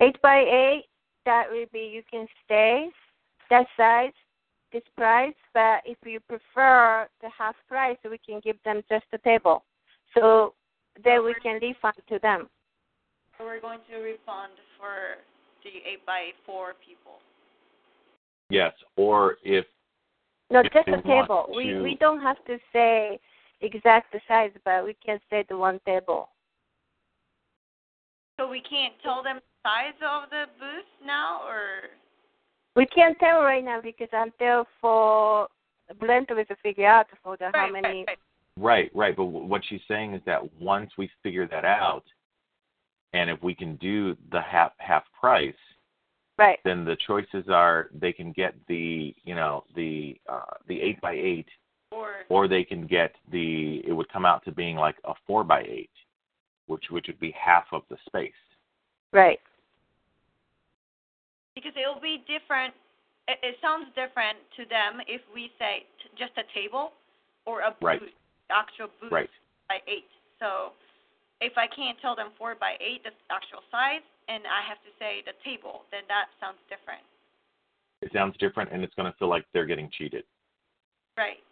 Eight 0.01 0.21
by 0.21 0.39
eight, 0.39 0.85
that 1.25 1.45
will 1.49 1.65
be 1.71 1.89
you 1.93 2.01
can 2.09 2.27
stay 2.45 2.89
that 3.49 3.67
size, 3.77 4.11
this 4.71 4.83
price, 4.97 5.35
but 5.53 5.81
if 5.85 5.97
you 6.05 6.19
prefer 6.21 7.07
the 7.21 7.29
half 7.37 7.55
price, 7.67 7.97
we 8.09 8.17
can 8.17 8.41
give 8.43 8.57
them 8.65 8.81
just 8.89 9.05
a 9.13 9.17
table. 9.19 9.63
So 10.17 10.53
then 11.03 11.23
we 11.23 11.35
can 11.41 11.59
refund 11.61 11.95
to 12.09 12.19
them. 12.19 12.49
So 13.37 13.45
we're 13.45 13.61
going 13.61 13.79
to 13.91 13.97
refund 13.97 14.53
for 14.77 15.21
the 15.63 15.69
eight 15.69 16.05
by 16.05 16.29
four 16.45 16.73
people. 16.85 17.19
Yes, 18.49 18.73
or 18.95 19.37
if 19.43 19.65
No, 20.53 20.61
just 20.61 20.87
a 20.87 21.01
table. 21.01 21.47
want 21.47 21.55
We 21.55 21.81
we 21.81 21.95
don't 21.95 22.21
have 22.21 22.37
to 22.45 22.59
say 22.71 23.19
exact 23.61 24.15
size, 24.27 24.51
but 24.63 24.85
we 24.85 24.95
can 25.03 25.19
say 25.29 25.43
the 25.49 25.57
one 25.57 25.79
table. 25.85 26.29
So 28.39 28.47
we 28.47 28.61
can't 28.61 28.93
tell 29.01 29.23
them 29.23 29.37
the 29.37 29.69
size 29.69 29.99
of 30.07 30.29
the 30.29 30.45
booth 30.59 30.85
now, 31.03 31.41
or 31.47 31.89
We 32.75 32.85
can't 32.85 33.17
tell 33.19 33.41
right 33.41 33.63
now 33.63 33.81
because 33.81 34.09
until 34.13 34.67
for 34.79 35.47
Brent 35.99 36.29
will 36.29 36.45
figure 36.61 36.87
out 36.87 37.07
for 37.23 37.35
the 37.35 37.49
how 37.51 37.71
many. 37.71 38.05
right, 38.07 38.07
right. 38.07 38.17
Right, 38.55 38.91
right. 38.93 39.15
But 39.15 39.25
w- 39.25 39.47
what 39.47 39.63
she's 39.67 39.81
saying 39.87 40.13
is 40.13 40.21
that 40.27 40.41
once 40.59 40.91
we 40.99 41.09
figure 41.23 41.47
that 41.47 41.65
out, 41.65 42.03
and 43.13 43.27
if 43.29 43.41
we 43.41 43.55
can 43.55 43.75
do 43.77 44.15
the 44.31 44.41
half 44.41 44.73
half 44.77 45.03
price, 45.19 45.55
Right. 46.37 46.57
then 46.65 46.83
the 46.83 46.97
choices 47.05 47.45
are 47.47 47.89
they 47.93 48.11
can 48.11 48.31
get 48.31 48.55
the 48.67 49.15
you 49.23 49.35
know 49.35 49.63
the 49.75 50.19
uh, 50.27 50.55
the 50.67 50.81
eight 50.81 50.99
by 50.99 51.13
eight, 51.13 51.47
Or 51.91 52.23
or 52.29 52.47
they 52.47 52.63
can 52.63 52.87
get 52.87 53.13
the 53.31 53.81
it 53.85 53.93
would 53.93 54.09
come 54.11 54.25
out 54.25 54.43
to 54.45 54.51
being 54.51 54.75
like 54.75 54.95
a 55.05 55.13
four 55.27 55.43
by 55.43 55.61
eight, 55.61 55.91
which 56.67 56.85
which 56.89 57.05
would 57.07 57.19
be 57.19 57.31
half 57.39 57.65
of 57.71 57.83
the 57.89 57.97
space. 58.07 58.33
Right. 59.11 59.39
because 61.55 61.73
it 61.75 61.85
will 61.85 62.01
be 62.01 62.23
different. 62.25 62.73
It, 63.27 63.37
it 63.43 63.55
sounds 63.61 63.85
different 63.93 64.37
to 64.57 64.65
them 64.65 64.99
if 65.07 65.21
we 65.33 65.51
say 65.59 65.85
t- 66.01 66.09
just 66.17 66.33
a 66.37 66.43
table 66.57 66.91
or 67.45 67.61
a 67.61 67.69
booth, 67.71 67.81
Right. 67.81 68.01
actual 68.49 68.87
booth 68.99 69.11
Right. 69.11 69.29
by 69.69 69.77
eight. 69.87 70.09
So 70.39 70.73
if 71.43 71.57
I 71.57 71.67
can't 71.67 71.99
tell 72.01 72.15
them 72.15 72.29
four 72.37 72.55
by 72.55 72.75
eight, 72.79 73.03
the 73.03 73.11
actual 73.29 73.59
size, 73.69 74.01
and 74.29 74.43
I 74.47 74.63
have 74.67 74.79
to 74.87 74.91
say 74.97 75.21
the 75.25 75.35
table, 75.43 75.83
then 75.91 76.03
that 76.07 76.31
sounds 76.39 76.57
different. 76.69 77.03
It 78.01 78.11
sounds 78.13 78.35
different, 78.39 78.71
and 78.71 78.83
it's 78.83 78.95
going 78.95 79.11
to 79.11 79.17
feel 79.17 79.27
like 79.27 79.45
they're 79.53 79.65
getting 79.65 79.89
cheated. 79.91 80.23
Right. 81.17 81.43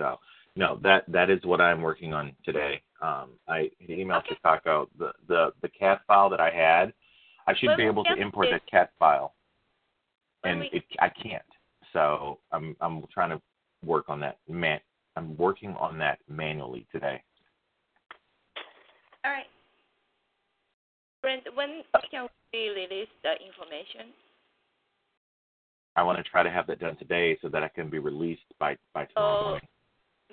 So 0.00 0.18
no, 0.56 0.78
that 0.82 1.04
that 1.08 1.30
is 1.30 1.42
what 1.44 1.60
I'm 1.60 1.80
working 1.82 2.12
on 2.12 2.32
today. 2.44 2.82
Um, 3.00 3.30
I 3.48 3.70
emailed 3.88 4.18
Okay. 4.26 4.34
Chicago 4.34 4.88
the 4.98 5.12
the 5.26 5.52
the 5.62 5.68
CAD 5.68 6.00
file 6.06 6.28
that 6.30 6.40
I 6.40 6.50
had. 6.50 6.92
I 7.46 7.54
should 7.56 7.76
be 7.76 7.84
able 7.84 8.04
to 8.04 8.14
import 8.14 8.48
that 8.50 8.66
CAD 8.66 8.88
file, 8.98 9.34
and 10.44 10.60
we- 10.60 10.66
it, 10.68 10.84
I 11.00 11.08
can't. 11.08 11.42
So 11.92 12.38
I'm 12.52 12.76
I'm 12.80 13.04
trying 13.12 13.30
to 13.30 13.40
work 13.84 14.08
on 14.08 14.20
that. 14.20 14.38
Man, 14.48 14.80
I'm 15.18 15.36
working 15.36 15.74
on 15.80 15.98
that 15.98 16.20
manually 16.28 16.86
today. 16.92 17.20
All 19.24 19.32
right. 19.32 19.46
Brent, 21.22 21.42
when 21.56 21.82
can 22.12 22.28
we 22.52 22.68
release 22.68 23.08
the 23.24 23.32
information? 23.44 24.12
I 25.96 26.04
want 26.04 26.18
to 26.18 26.30
try 26.30 26.44
to 26.44 26.50
have 26.50 26.68
that 26.68 26.78
done 26.78 26.96
today 26.98 27.36
so 27.42 27.48
that 27.48 27.64
I 27.64 27.68
can 27.68 27.90
be 27.90 27.98
released 27.98 28.44
by 28.60 28.76
by 28.94 29.06
tomorrow 29.06 29.38
Oh. 29.40 29.44
morning. 29.48 29.68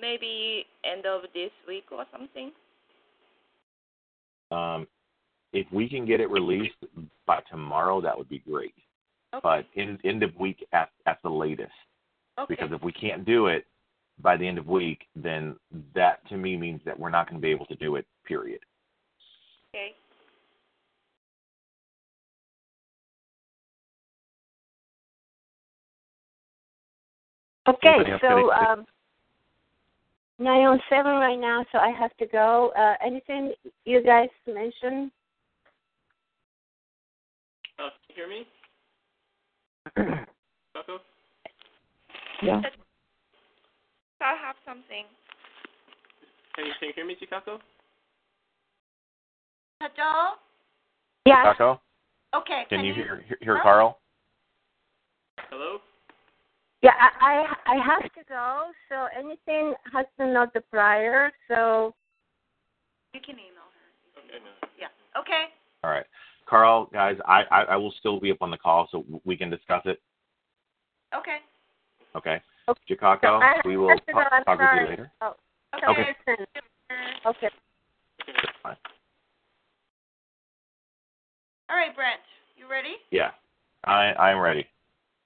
Maybe 0.00 0.66
end 0.84 1.04
of 1.04 1.22
this 1.34 1.50
week 1.66 1.86
or 1.90 2.04
something? 2.12 2.52
Um, 4.52 4.86
if 5.52 5.66
we 5.72 5.88
can 5.88 6.06
get 6.06 6.20
it 6.20 6.30
released 6.30 6.76
by 7.26 7.40
tomorrow, 7.50 8.00
that 8.02 8.16
would 8.16 8.28
be 8.28 8.38
great. 8.38 8.74
Okay. 9.34 9.40
But 9.42 9.66
in 9.74 9.98
end 10.04 10.22
of 10.22 10.36
week 10.36 10.64
at 10.72 10.90
at 11.06 11.20
the 11.22 11.30
latest. 11.30 11.72
okay. 12.38 12.54
because 12.54 12.70
if 12.72 12.82
we 12.84 12.92
can't 12.92 13.24
do 13.24 13.46
it 13.48 13.66
by 14.20 14.36
the 14.36 14.46
end 14.46 14.58
of 14.58 14.66
week, 14.66 15.06
then 15.14 15.56
that 15.94 16.26
to 16.28 16.36
me 16.36 16.56
means 16.56 16.80
that 16.84 16.98
we're 16.98 17.10
not 17.10 17.28
going 17.28 17.40
to 17.40 17.44
be 17.44 17.50
able 17.50 17.66
to 17.66 17.76
do 17.76 17.96
it. 17.96 18.06
Period. 18.24 18.60
okay. 19.74 19.94
Okay, 27.68 27.88
Anybody 27.88 28.12
else 28.12 28.22
got 28.22 28.30
so 28.30 28.50
anything? 28.50 28.68
um, 28.68 28.86
nine 30.38 30.62
on 30.62 30.80
seven 30.88 31.12
right 31.14 31.38
now, 31.38 31.64
so 31.72 31.78
I 31.78 31.90
have 31.90 32.16
to 32.18 32.26
go. 32.26 32.72
Uh, 32.78 32.94
anything 33.04 33.52
you 33.84 34.02
guys 34.02 34.28
mentioned? 34.46 35.10
Uh, 37.78 37.90
can 38.06 38.08
you 38.08 38.14
hear 38.14 38.28
me? 38.28 38.46
Taco? 40.74 40.98
Yeah. 42.42 42.62
I 44.20 44.34
have 44.44 44.56
something. 44.64 45.04
Can 46.54 46.66
you, 46.66 46.72
can 46.78 46.88
you 46.88 46.94
hear 46.94 47.06
me, 47.06 47.16
Chicago? 47.18 47.58
Hello. 49.80 50.34
Yeah. 51.26 51.42
Taco, 51.42 51.80
Okay. 52.34 52.64
can 52.68 52.84
you 52.84 52.94
hear 52.94 53.24
hear, 53.26 53.38
hear 53.40 53.56
Huh? 53.56 53.62
Carl? 53.62 53.98
Hello? 55.50 55.78
Yeah, 56.82 56.92
I, 56.98 57.46
I 57.66 57.74
I 57.74 57.84
have 57.84 58.02
to 58.02 58.24
go. 58.28 58.70
So 58.88 59.06
anything 59.16 59.74
has 59.92 60.06
to 60.18 60.26
know 60.26 60.46
the 60.54 60.60
prior. 60.60 61.32
So 61.48 61.94
You 63.12 63.20
can 63.20 63.34
email 63.34 63.68
her. 63.74 64.20
Okay. 64.20 64.44
Yeah. 64.78 64.88
Okay. 65.18 65.46
All 65.84 65.90
right, 65.90 66.06
Carl, 66.46 66.88
guys, 66.92 67.16
I, 67.26 67.42
I 67.50 67.62
I 67.62 67.76
will 67.76 67.92
still 67.98 68.18
be 68.18 68.30
up 68.30 68.38
on 68.40 68.50
the 68.50 68.56
call 68.56 68.88
so 68.90 69.04
we 69.24 69.36
can 69.36 69.50
discuss 69.50 69.82
it. 69.84 70.00
Okay. 71.14 71.38
Okay, 72.16 72.40
Okay. 72.68 72.80
Chicago, 72.88 73.40
So 73.40 73.68
we 73.68 73.76
will 73.76 73.90
have 73.90 74.04
to 74.06 74.12
talk, 74.12 74.44
talk 74.44 74.58
with 74.58 74.68
you 74.74 74.88
later. 74.88 75.10
Oh, 75.20 75.34
Okay. 75.76 75.86
Okay. 75.86 76.16
Okay. 77.26 77.48
Fine. 78.62 78.76
All 81.68 81.76
right, 81.76 81.94
Brent. 81.94 82.20
You 82.56 82.70
ready? 82.70 82.96
Yeah, 83.10 83.30
I 83.84 84.14
I'm 84.14 84.38
ready. 84.38 84.66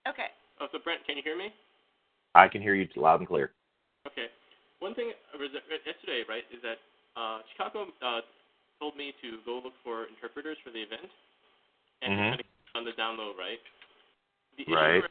Okay. 0.09 0.29
Oh, 0.61 0.67
so 0.73 0.79
Brent, 0.83 1.05
can 1.07 1.17
you 1.17 1.23
hear 1.23 1.37
me? 1.37 1.53
I 2.35 2.49
can 2.49 2.61
hear 2.61 2.75
you 2.75 2.89
loud 2.97 3.21
and 3.21 3.29
clear. 3.29 3.53
Okay. 4.07 4.27
One 4.81 4.95
thing 4.95 5.13
was 5.39 5.51
yesterday, 5.87 6.25
right, 6.29 6.45
is 6.53 6.61
that 6.63 6.79
uh, 7.17 7.41
Chicago 7.53 7.87
uh, 8.03 8.21
told 8.81 8.97
me 8.97 9.13
to 9.23 9.39
go 9.45 9.61
look 9.63 9.75
for 9.85 10.09
interpreters 10.09 10.57
for 10.65 10.71
the 10.71 10.81
event, 10.81 11.11
and 12.03 12.13
Mhm. 12.13 12.41
it's 12.41 12.43
gonna 12.43 12.81
on 12.81 12.85
the 12.85 12.93
down 12.93 13.17
low, 13.19 13.35
right? 13.37 13.61
The 14.57 14.63
issue 14.63 14.75
Right. 14.75 15.05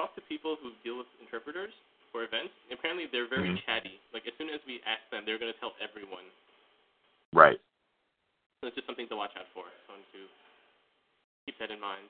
Where 0.00 0.06
I 0.06 0.08
talk 0.08 0.16
to 0.16 0.22
people 0.28 0.56
who 0.62 0.72
deal 0.82 0.96
with 0.96 1.06
interpreters 1.20 1.72
for 2.12 2.24
events. 2.24 2.56
Apparently, 2.72 3.06
they're 3.12 3.28
very 3.28 3.52
Mhm. 3.52 3.62
chatty. 3.66 4.00
Like 4.12 4.26
as 4.26 4.34
soon 4.38 4.48
as 4.48 4.60
we 4.66 4.80
ask 4.84 5.08
them, 5.10 5.24
they're 5.24 5.38
gonna 5.38 5.52
tell 5.54 5.74
everyone. 5.80 6.24
Right. 7.32 7.60
So 8.60 8.68
it's 8.68 8.74
just 8.74 8.86
something 8.86 9.08
to 9.08 9.16
watch 9.16 9.36
out 9.36 9.46
for. 9.48 9.64
So 9.86 9.92
I 9.92 9.96
want 9.96 10.12
to 10.12 10.28
keep 11.46 11.58
that 11.58 11.70
in 11.70 11.80
mind. 11.80 12.08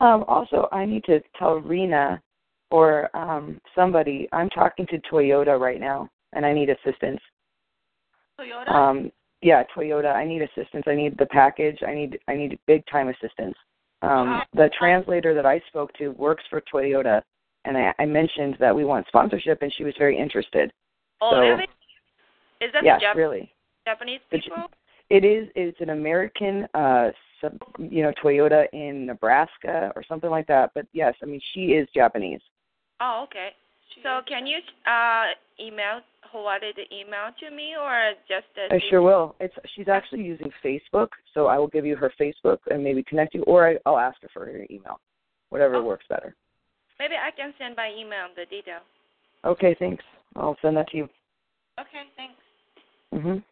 Um, 0.00 0.24
also, 0.26 0.68
I 0.72 0.84
need 0.84 1.04
to 1.04 1.20
tell 1.38 1.60
Rena 1.60 2.22
or 2.70 3.14
um, 3.16 3.60
somebody 3.74 4.28
I'm 4.32 4.50
talking 4.50 4.86
to 4.88 4.98
Toyota 5.00 5.58
right 5.58 5.80
now, 5.80 6.10
and 6.32 6.44
I 6.44 6.52
need 6.52 6.70
assistance. 6.70 7.20
Toyota. 8.38 8.70
Um, 8.70 9.12
yeah, 9.40 9.62
Toyota. 9.64 10.12
I 10.12 10.24
need 10.24 10.42
assistance. 10.42 10.86
I 10.86 10.94
need 10.94 11.16
the 11.16 11.26
package. 11.26 11.82
I 11.82 11.94
need 11.94 12.18
I 12.28 12.34
need 12.34 12.58
big 12.66 12.84
time 12.86 13.08
assistance. 13.08 13.56
Um, 14.04 14.42
the 14.54 14.70
translator 14.78 15.34
that 15.34 15.46
I 15.46 15.60
spoke 15.68 15.92
to 15.94 16.08
works 16.10 16.44
for 16.50 16.62
Toyota, 16.72 17.22
and 17.64 17.76
I, 17.76 17.94
I 17.98 18.04
mentioned 18.04 18.56
that 18.60 18.74
we 18.74 18.84
want 18.84 19.06
sponsorship, 19.08 19.62
and 19.62 19.72
she 19.76 19.84
was 19.84 19.94
very 19.98 20.18
interested. 20.18 20.72
Oh, 21.20 21.30
So- 21.32 21.40
really? 21.40 21.68
Is 22.60 22.70
that 22.72 22.84
yes, 22.84 23.00
Jap- 23.02 23.16
really. 23.16 23.52
Japanese 23.86 24.20
people? 24.30 24.70
It 25.10 25.24
is. 25.24 25.48
It's 25.54 25.78
an 25.80 25.90
American, 25.90 26.66
uh, 26.72 27.10
sub, 27.40 27.58
you 27.78 28.02
know, 28.02 28.12
Toyota 28.22 28.66
in 28.72 29.04
Nebraska 29.06 29.92
or 29.96 30.02
something 30.08 30.30
like 30.30 30.46
that. 30.46 30.70
But 30.74 30.86
yes, 30.92 31.14
I 31.22 31.26
mean 31.26 31.40
she 31.52 31.72
is 31.72 31.86
Japanese. 31.94 32.40
Oh, 33.00 33.24
okay. 33.24 33.50
So 34.02 34.20
can 34.26 34.46
you 34.46 34.58
uh 34.86 35.32
email 35.60 36.00
forwarded 36.32 36.74
the 36.76 36.86
email 36.94 37.30
to 37.38 37.54
me 37.54 37.74
or 37.80 38.12
just 38.28 38.46
I 38.70 38.80
sure 38.90 39.02
will. 39.02 39.36
It's 39.40 39.54
she's 39.74 39.88
actually 39.88 40.22
using 40.22 40.50
Facebook, 40.64 41.08
so 41.32 41.46
I 41.46 41.58
will 41.58 41.68
give 41.68 41.86
you 41.86 41.96
her 41.96 42.12
Facebook 42.20 42.58
and 42.70 42.82
maybe 42.82 43.04
connect 43.04 43.34
you, 43.34 43.42
or 43.44 43.68
I, 43.68 43.76
I'll 43.86 43.98
ask 43.98 44.20
her 44.22 44.28
for 44.32 44.46
her 44.46 44.66
email, 44.70 44.98
whatever 45.50 45.76
Oh. 45.76 45.84
works 45.84 46.04
better. 46.08 46.34
Maybe 46.98 47.14
I 47.14 47.30
can 47.30 47.54
send 47.58 47.76
by 47.76 47.90
email 47.92 48.28
the 48.34 48.46
detail. 48.46 48.80
Okay, 49.44 49.76
thanks. 49.78 50.04
I'll 50.36 50.56
send 50.62 50.76
that 50.76 50.88
to 50.88 50.96
you. 50.96 51.08
okay. 51.78 52.04
Thanks. 52.16 52.40
Mhm. 53.12 53.42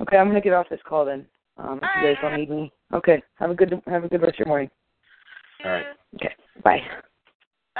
Okay, 0.00 0.16
I'm 0.16 0.28
gonna 0.28 0.40
get 0.40 0.52
off 0.54 0.68
this 0.68 0.82
call 0.82 1.04
then. 1.04 1.28
Um, 1.58 1.78
if 1.82 1.90
you 1.96 2.14
guys 2.14 2.16
don't 2.22 2.36
need 2.36 2.50
me. 2.50 2.72
Okay. 2.92 3.22
Have 3.38 3.50
a 3.50 3.54
good 3.54 3.82
have 3.86 4.04
a 4.04 4.08
good 4.08 4.22
rest 4.22 4.34
of 4.34 4.38
your 4.40 4.48
morning. 4.48 4.70
All 5.64 5.70
right. 5.70 5.86
Okay. 6.16 6.34
Bye. 6.64 7.02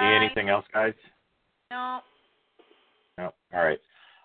Bye. 0.01 0.15
Anything 0.15 0.49
else, 0.49 0.65
guys? 0.73 0.95
No. 1.71 2.01
No. 3.19 3.33
All 3.55 3.65
right. 3.65 3.81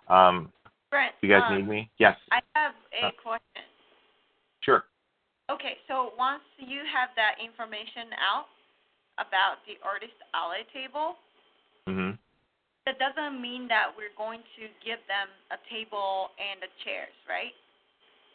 Um, 0.07 0.51
Brent. 0.89 1.13
you 1.21 1.29
guys 1.29 1.43
um, 1.47 1.57
need 1.57 1.67
me? 1.67 1.91
Yes. 1.99 2.17
I 2.31 2.39
have 2.55 2.73
a 2.93 3.07
Uh. 3.07 3.11
question. 3.21 3.63
Sure. 4.61 4.85
Okay, 5.51 5.77
so 5.87 6.13
once 6.17 6.41
you 6.57 6.81
have 6.89 7.09
that 7.15 7.37
information 7.43 8.09
out 8.17 8.47
about 9.19 9.61
the 9.67 9.77
artist 9.85 10.17
alley 10.33 10.65
table, 10.73 11.15
mm-hmm. 11.87 12.17
that 12.85 12.97
doesn't 12.97 13.39
mean 13.39 13.67
that 13.67 13.93
we're 13.95 14.15
going 14.17 14.41
to 14.57 14.65
give 14.83 14.97
them 15.05 15.29
a 15.51 15.57
table 15.69 16.31
and 16.41 16.61
the 16.61 16.71
chairs, 16.83 17.13
right? 17.29 17.53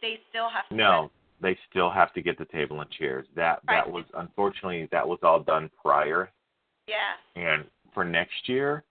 They 0.00 0.20
still 0.30 0.48
have 0.48 0.68
to 0.68 0.74
No, 0.74 1.10
they 1.42 1.58
still 1.68 1.90
have 1.90 2.14
to 2.14 2.22
get 2.22 2.38
the 2.38 2.46
table 2.46 2.80
and 2.80 2.90
chairs. 2.90 3.26
That 3.34 3.60
that 3.66 3.90
was 3.90 4.04
unfortunately 4.14 4.88
that 4.92 5.06
was 5.06 5.18
all 5.22 5.40
done 5.40 5.70
prior, 5.82 6.30
Yeah. 6.90 7.42
and 7.42 7.64
for 7.94 8.04
next 8.04 8.48
year, 8.48 8.84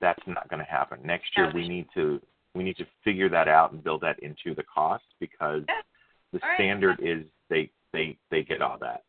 that's 0.00 0.22
not 0.26 0.48
going 0.48 0.64
to 0.64 0.70
happen. 0.70 0.98
Next 1.04 1.36
year, 1.36 1.46
Yeah. 1.46 1.54
we 1.54 1.68
need 1.68 1.86
to 1.94 2.20
we 2.54 2.62
need 2.62 2.76
to 2.76 2.86
figure 3.02 3.28
that 3.30 3.48
out 3.48 3.72
and 3.72 3.82
build 3.82 4.02
that 4.02 4.18
into 4.20 4.54
the 4.54 4.62
cost 4.64 5.04
because 5.20 5.62
Yeah. 5.68 5.80
the 6.32 6.40
All 6.42 6.48
right. 6.48 6.56
standard 6.56 7.00
is 7.02 7.24
they 7.48 7.70
they 7.92 8.16
they 8.30 8.42
get 8.42 8.60
all 8.62 8.78
that. 8.78 9.04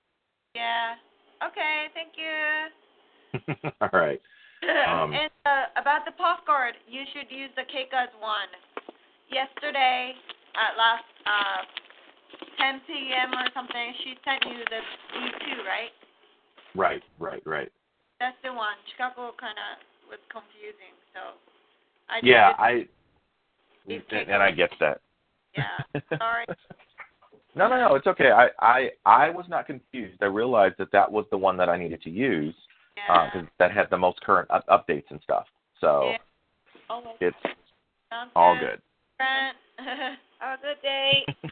Yeah. 0.56 0.96
Okay, 1.46 1.88
thank 1.94 2.14
you. 2.18 3.72
all 3.82 3.90
right. 3.94 4.22
Um, 4.64 5.12
and 5.12 5.30
uh, 5.46 5.66
about 5.76 6.06
the 6.06 6.12
postcard, 6.16 6.76
you 6.88 7.04
should 7.12 7.30
use 7.30 7.50
the 7.58 7.64
Keika's 7.64 8.14
one. 8.22 8.48
Yesterday 9.30 10.14
at 10.56 10.78
last 10.78 11.04
uh 11.26 11.62
10 12.60 12.80
p.m. 12.88 13.34
or 13.34 13.48
something, 13.54 13.94
she 14.06 14.16
sent 14.24 14.40
you 14.46 14.64
the 14.70 14.80
V2, 15.20 15.66
right? 15.68 15.92
Right, 16.76 17.04
right, 17.20 17.42
right. 17.46 17.70
That's 18.24 18.38
the 18.42 18.54
one. 18.54 18.80
Chicago 18.90 19.34
kind 19.38 19.58
of 19.60 19.84
was 20.08 20.20
confusing, 20.32 20.96
so 21.12 21.36
I 22.08 22.22
Yeah, 22.24 22.54
I 22.58 22.88
and, 23.86 24.30
and 24.30 24.42
I 24.42 24.50
get 24.50 24.70
that. 24.80 25.02
yeah. 25.54 26.02
Sorry. 26.18 26.46
No, 27.56 27.68
no, 27.68 27.78
no. 27.78 27.94
It's 27.94 28.08
okay. 28.08 28.32
I, 28.32 28.48
I, 28.60 28.90
I 29.06 29.30
was 29.30 29.46
not 29.48 29.68
confused. 29.68 30.18
I 30.24 30.26
realized 30.26 30.74
that 30.80 30.92
that 30.92 31.12
was 31.12 31.26
the 31.30 31.38
one 31.38 31.56
that 31.58 31.70
I 31.70 31.78
needed 31.78 32.02
to 32.02 32.10
use 32.10 32.56
Yeah. 32.98 33.26
because 33.26 33.48
that 33.60 33.72
had 33.72 33.92
the 33.92 33.98
most 33.98 34.20
current 34.22 34.50
up- 34.50 34.66
updates 34.70 35.04
and 35.12 35.20
stuff. 35.22 35.46
So 35.80 36.14
Yeah. 36.14 36.18
Oh, 36.90 37.04
it's 37.22 37.38
sounds 38.10 38.32
all 38.36 38.58
good. 38.60 38.82
good. 39.20 39.86
Have 40.40 40.60
a 40.60 40.62
good 40.64 40.82
day. 40.82 41.26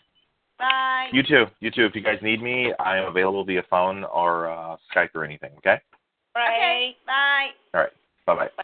Bye. 0.58 1.10
You 1.14 1.22
too. 1.22 1.46
You 1.60 1.70
too. 1.70 1.86
If 1.86 1.94
you 1.94 2.02
guys 2.02 2.18
need 2.24 2.42
me, 2.42 2.74
I 2.80 2.98
am 2.98 3.08
available 3.08 3.46
via 3.46 3.62
phone 3.70 4.04
or 4.06 4.50
uh, 4.50 4.78
Skype 4.92 5.10
or 5.14 5.24
anything. 5.24 5.52
Okay. 5.60 5.80
Okay. 6.36 6.96
Bye. 7.06 7.50
All 7.74 7.82
right. 7.82 7.91
Bye 8.26 8.36
bye. 8.36 8.63